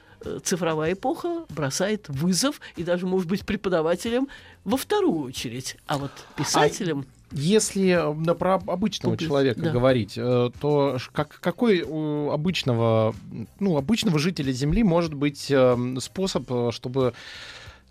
цифровая 0.44 0.92
эпоха 0.92 1.44
бросает 1.48 2.08
вызов 2.08 2.60
и 2.76 2.84
даже, 2.84 3.06
может 3.06 3.28
быть, 3.28 3.44
преподавателям 3.44 4.28
во 4.64 4.76
вторую 4.76 5.24
очередь, 5.24 5.76
а 5.86 5.98
вот 5.98 6.12
писателям... 6.36 7.06
Если 7.32 7.88
э, 7.88 8.34
про 8.34 8.54
обычного 8.54 9.16
человека 9.16 9.60
да. 9.60 9.70
говорить, 9.70 10.14
э, 10.16 10.50
то 10.60 10.98
как, 11.12 11.38
какой 11.40 11.82
у 11.82 12.30
обычного, 12.30 13.14
ну, 13.58 13.76
обычного 13.76 14.18
жителя 14.18 14.52
Земли 14.52 14.82
может 14.82 15.14
быть 15.14 15.50
э, 15.50 15.76
способ, 16.00 16.50
э, 16.50 16.70
чтобы 16.72 17.14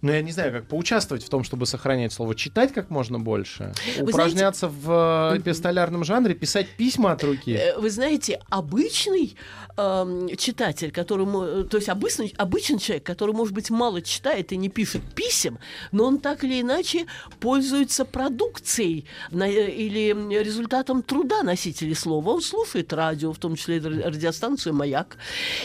ну, 0.02 0.12
я 0.12 0.22
не 0.22 0.32
знаю, 0.32 0.52
как 0.52 0.68
поучаствовать 0.68 1.24
в 1.24 1.30
том, 1.30 1.44
чтобы 1.44 1.66
сохранять 1.66 2.14
слово, 2.14 2.36
читать 2.36 2.74
как 2.74 2.90
можно 2.90 3.20
больше, 3.20 3.74
Вы 4.00 4.06
упражняться 4.10 4.68
в 4.68 5.34
э, 5.34 5.38
эпистолярном 5.40 6.04
жанре, 6.04 6.34
писать 6.36 6.68
письма 6.78 7.12
от 7.12 7.24
руки. 7.24 7.52
Э, 7.52 7.78
Вы 7.78 7.90
знаете, 7.90 8.40
обычный 8.50 9.36
эм, 9.78 10.36
читатель, 10.38 10.92
которому, 10.92 11.44
э, 11.44 11.64
то 11.64 11.78
есть 11.78 11.90
обычный, 11.90 12.34
обычный 12.38 12.80
человек, 12.80 13.06
который, 13.06 13.34
может 13.36 13.54
быть, 13.54 13.70
мало 13.70 14.02
читает 14.02 14.52
и 14.52 14.58
не 14.58 14.70
пишет 14.70 15.02
писем, 15.16 15.60
но 15.92 16.06
он 16.06 16.20
так 16.20 16.44
или 16.44 16.62
иначе 16.62 17.06
пользуется 17.40 18.06
продукцией 18.06 19.06
на- 19.32 19.48
э, 19.50 19.70
или 19.72 20.14
результатом 20.44 21.04
труда 21.04 21.44
носителей 21.44 21.96
слова. 21.96 22.32
Он 22.32 22.42
слушает 22.42 22.92
радио, 22.94 23.34
в 23.34 23.38
том 23.38 23.56
числе 23.56 23.80
радиостанцию 23.80 24.74
«Маяк». 24.74 25.18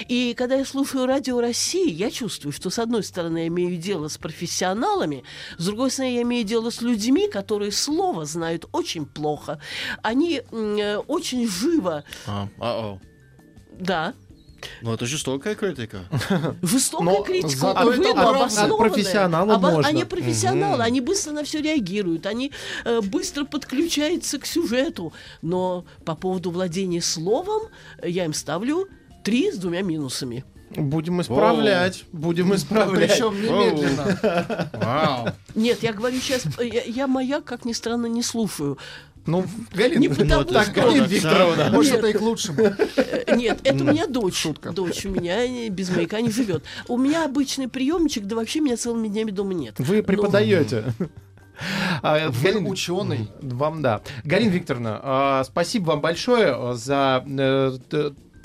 И 0.08 0.34
когда 0.36 0.56
я 0.56 0.64
слушаю 0.64 1.06
радио 1.06 1.40
России, 1.40 1.90
я 1.90 2.10
чувствую, 2.10 2.52
что, 2.52 2.70
с 2.70 2.78
одной 2.78 3.02
стороны, 3.02 3.38
я 3.38 3.46
имею 3.48 3.76
дело 3.76 4.08
с 4.08 4.18
профессионалами, 4.26 5.22
с 5.58 5.64
другой 5.64 5.90
стороны, 5.90 6.14
я 6.16 6.22
имею 6.22 6.44
дело 6.44 6.70
с 6.70 6.82
людьми, 6.82 7.28
которые 7.28 7.70
слово 7.72 8.24
знают 8.24 8.66
очень 8.72 9.06
плохо. 9.06 9.58
Они 10.02 10.42
э, 10.50 10.96
очень 11.06 11.48
живо 11.48 12.02
А, 12.26 12.98
да. 13.78 14.14
Ну, 14.82 14.92
это 14.94 15.06
жестокая 15.06 15.54
критика. 15.54 15.98
Жестокая 16.62 17.18
Но 17.18 17.22
критика, 17.22 17.56
зато 17.56 17.92
это 17.92 18.30
обоснованная. 18.30 18.72
От 18.72 18.78
профессионала 18.78 19.52
Обо- 19.54 19.70
можно. 19.72 19.88
Они 19.88 20.04
профессионалы, 20.04 20.74
Мгм. 20.76 20.82
они 20.82 21.00
быстро 21.00 21.32
на 21.32 21.44
все 21.44 21.60
реагируют, 21.60 22.26
они 22.26 22.50
э, 22.84 23.00
быстро 23.02 23.44
подключаются 23.44 24.38
к 24.38 24.46
сюжету. 24.46 25.12
Но 25.42 25.84
по 26.04 26.14
поводу 26.16 26.50
владения 26.50 27.02
словом 27.02 27.62
э, 27.98 28.08
я 28.10 28.24
им 28.24 28.32
ставлю 28.32 28.88
три 29.22 29.52
с 29.52 29.58
двумя 29.58 29.82
минусами. 29.82 30.44
Будем 30.76 31.20
исправлять, 31.20 32.04
будем 32.12 32.54
исправлять. 32.54 33.10
Причем 33.12 33.34
немедленно. 33.34 34.70
Вау. 34.74 35.28
Нет, 35.54 35.82
я 35.82 35.92
говорю 35.92 36.18
сейчас, 36.18 36.44
я, 36.60 36.82
я 36.82 37.06
маяк, 37.06 37.44
как 37.44 37.64
ни 37.64 37.72
странно, 37.72 38.06
не 38.06 38.22
слушаю. 38.22 38.78
Ну, 39.26 39.44
Галина, 39.72 39.98
Не 39.98 40.08
потому, 40.08 40.42
это 40.42 40.54
так, 40.54 40.72
Галина 40.72 41.00
Нет. 41.02 41.10
Викторовна. 41.10 41.70
Может, 41.72 41.94
Нет. 41.94 41.98
это 41.98 42.08
и 42.10 42.12
к 42.12 42.20
лучшему. 42.20 42.60
Э, 42.96 43.34
Нет, 43.36 43.58
это 43.64 43.82
у 43.82 43.86
меня 43.88 44.06
дочь. 44.06 44.36
Шутка. 44.36 44.70
Дочь 44.70 45.04
у 45.04 45.10
меня 45.10 45.68
без 45.68 45.90
маяка 45.90 46.20
не 46.20 46.30
живет. 46.30 46.62
У 46.86 46.96
меня 46.96 47.24
обычный 47.24 47.66
приемчик, 47.66 48.24
да 48.24 48.36
вообще 48.36 48.60
меня 48.60 48.76
целыми 48.76 49.08
днями 49.08 49.32
дома 49.32 49.52
нет. 49.54 49.74
Вы 49.78 49.96
Ну, 49.96 50.02
преподаете. 50.04 50.84
А, 52.02 52.28
Вы 52.28 52.50
Галина- 52.50 52.68
ученый. 52.68 53.28
Вам 53.40 53.82
да. 53.82 54.02
Галина 54.24 54.50
Викторовна, 54.50 55.00
а, 55.02 55.42
спасибо 55.44 55.86
вам 55.86 56.00
большое 56.02 56.74
за 56.76 57.24
э, 57.26 57.78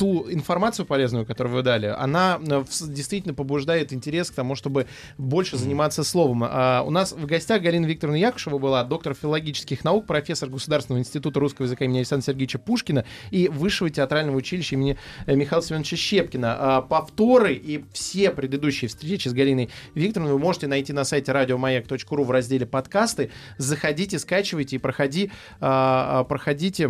ту 0.02 0.26
информацию 0.32 0.88
полезную, 0.88 1.28
которую 1.28 1.58
вы 1.58 1.62
дали. 1.62 1.86
Она 1.86 2.40
э, 2.42 2.64
действительно 2.88 3.36
побуждает 3.36 3.94
интерес 3.94 4.32
к 4.32 4.34
тому, 4.34 4.56
чтобы 4.56 4.88
больше 5.20 5.58
заниматься 5.58 6.04
словом. 6.04 6.44
А, 6.44 6.82
У 6.82 6.90
нас 6.90 7.12
в 7.12 7.24
гостях 7.28 7.62
Галина 7.62 7.86
Викторовна 7.86 8.18
Якушева 8.18 8.58
была, 8.58 8.84
доктор 8.84 9.14
филологических 9.14 9.84
наук, 9.84 10.08
профессор 10.08 10.50
Государственного 10.50 11.02
института 11.02 11.40
русского 11.40 11.68
языка 11.68 11.86
имени 11.86 11.98
Александра 11.98 12.26
Сергеевича 12.26 12.58
Пушкина 12.58 13.06
и 13.30 13.48
Высшего 13.48 13.92
театрального 13.92 14.38
училища 14.38 14.74
имени 14.74 14.98
э, 15.28 15.36
Михаила 15.36 15.64
Семеновича 15.64 15.98
Щепкина. 15.98 16.56
А, 16.58 16.82
Повторы 16.82 17.54
и 17.54 17.86
все 17.94 18.32
предыдущие 18.32 18.90
встречи 18.90 19.28
с 19.28 19.34
Галиной 19.34 19.70
Викторовной 19.94 20.34
вы 20.34 20.40
можете 20.40 20.66
найти 20.66 20.94
на 20.94 21.04
сайте 21.04 21.32
радиомаяк.ру 21.32 22.24
в 22.24 22.32
разделе 22.32 22.66
подкасты. 22.66 23.30
Заходите, 23.60 24.18
скачивайте 24.18 24.78
и 24.78 24.80
проходи, 24.80 25.30
а, 25.60 26.22
а, 26.22 26.24
проходите 26.24 26.90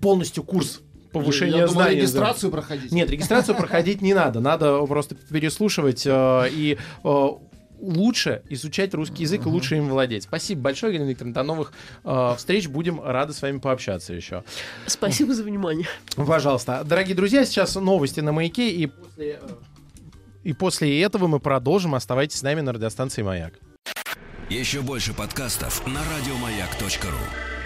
полностью 0.00 0.44
курс 0.44 0.82
повышения 1.20 1.58
Я 1.58 1.66
думал, 1.66 1.72
знаний. 1.82 1.96
да. 1.96 2.00
регистрацию 2.00 2.50
проходить. 2.50 2.92
Нет, 2.92 3.10
регистрацию 3.10 3.56
проходить 3.56 4.02
не 4.02 4.14
надо. 4.14 4.40
Надо 4.40 4.84
просто 4.86 5.14
переслушивать 5.14 6.06
э, 6.06 6.48
и 6.50 6.78
э, 7.04 7.28
лучше 7.80 8.42
изучать 8.48 8.94
русский 8.94 9.22
язык 9.22 9.46
и 9.46 9.48
лучше 9.48 9.76
им 9.76 9.88
владеть. 9.88 10.24
Спасибо 10.24 10.62
большое, 10.62 10.92
Галина 10.92 11.08
Викторовна. 11.08 11.34
До 11.34 11.42
новых 11.42 11.72
э, 12.04 12.34
встреч. 12.36 12.68
Будем 12.68 13.00
рады 13.02 13.32
с 13.32 13.42
вами 13.42 13.58
пообщаться 13.58 14.12
еще. 14.14 14.44
Спасибо 14.86 15.34
за 15.34 15.42
внимание. 15.42 15.86
Пожалуйста. 16.16 16.82
Дорогие 16.84 17.14
друзья, 17.14 17.44
сейчас 17.44 17.74
новости 17.74 18.20
на 18.20 18.32
маяке. 18.32 18.70
И 18.70 18.86
после, 18.86 19.40
и 20.42 20.52
после 20.52 21.02
этого 21.02 21.26
мы 21.26 21.40
продолжим. 21.40 21.94
Оставайтесь 21.94 22.38
с 22.38 22.42
нами 22.42 22.60
на 22.60 22.72
радиостанции 22.72 23.22
«Маяк». 23.22 23.54
Еще 24.48 24.80
больше 24.80 25.12
подкастов 25.12 25.86
на 25.86 26.00
радиомаяк.ру. 26.00 27.57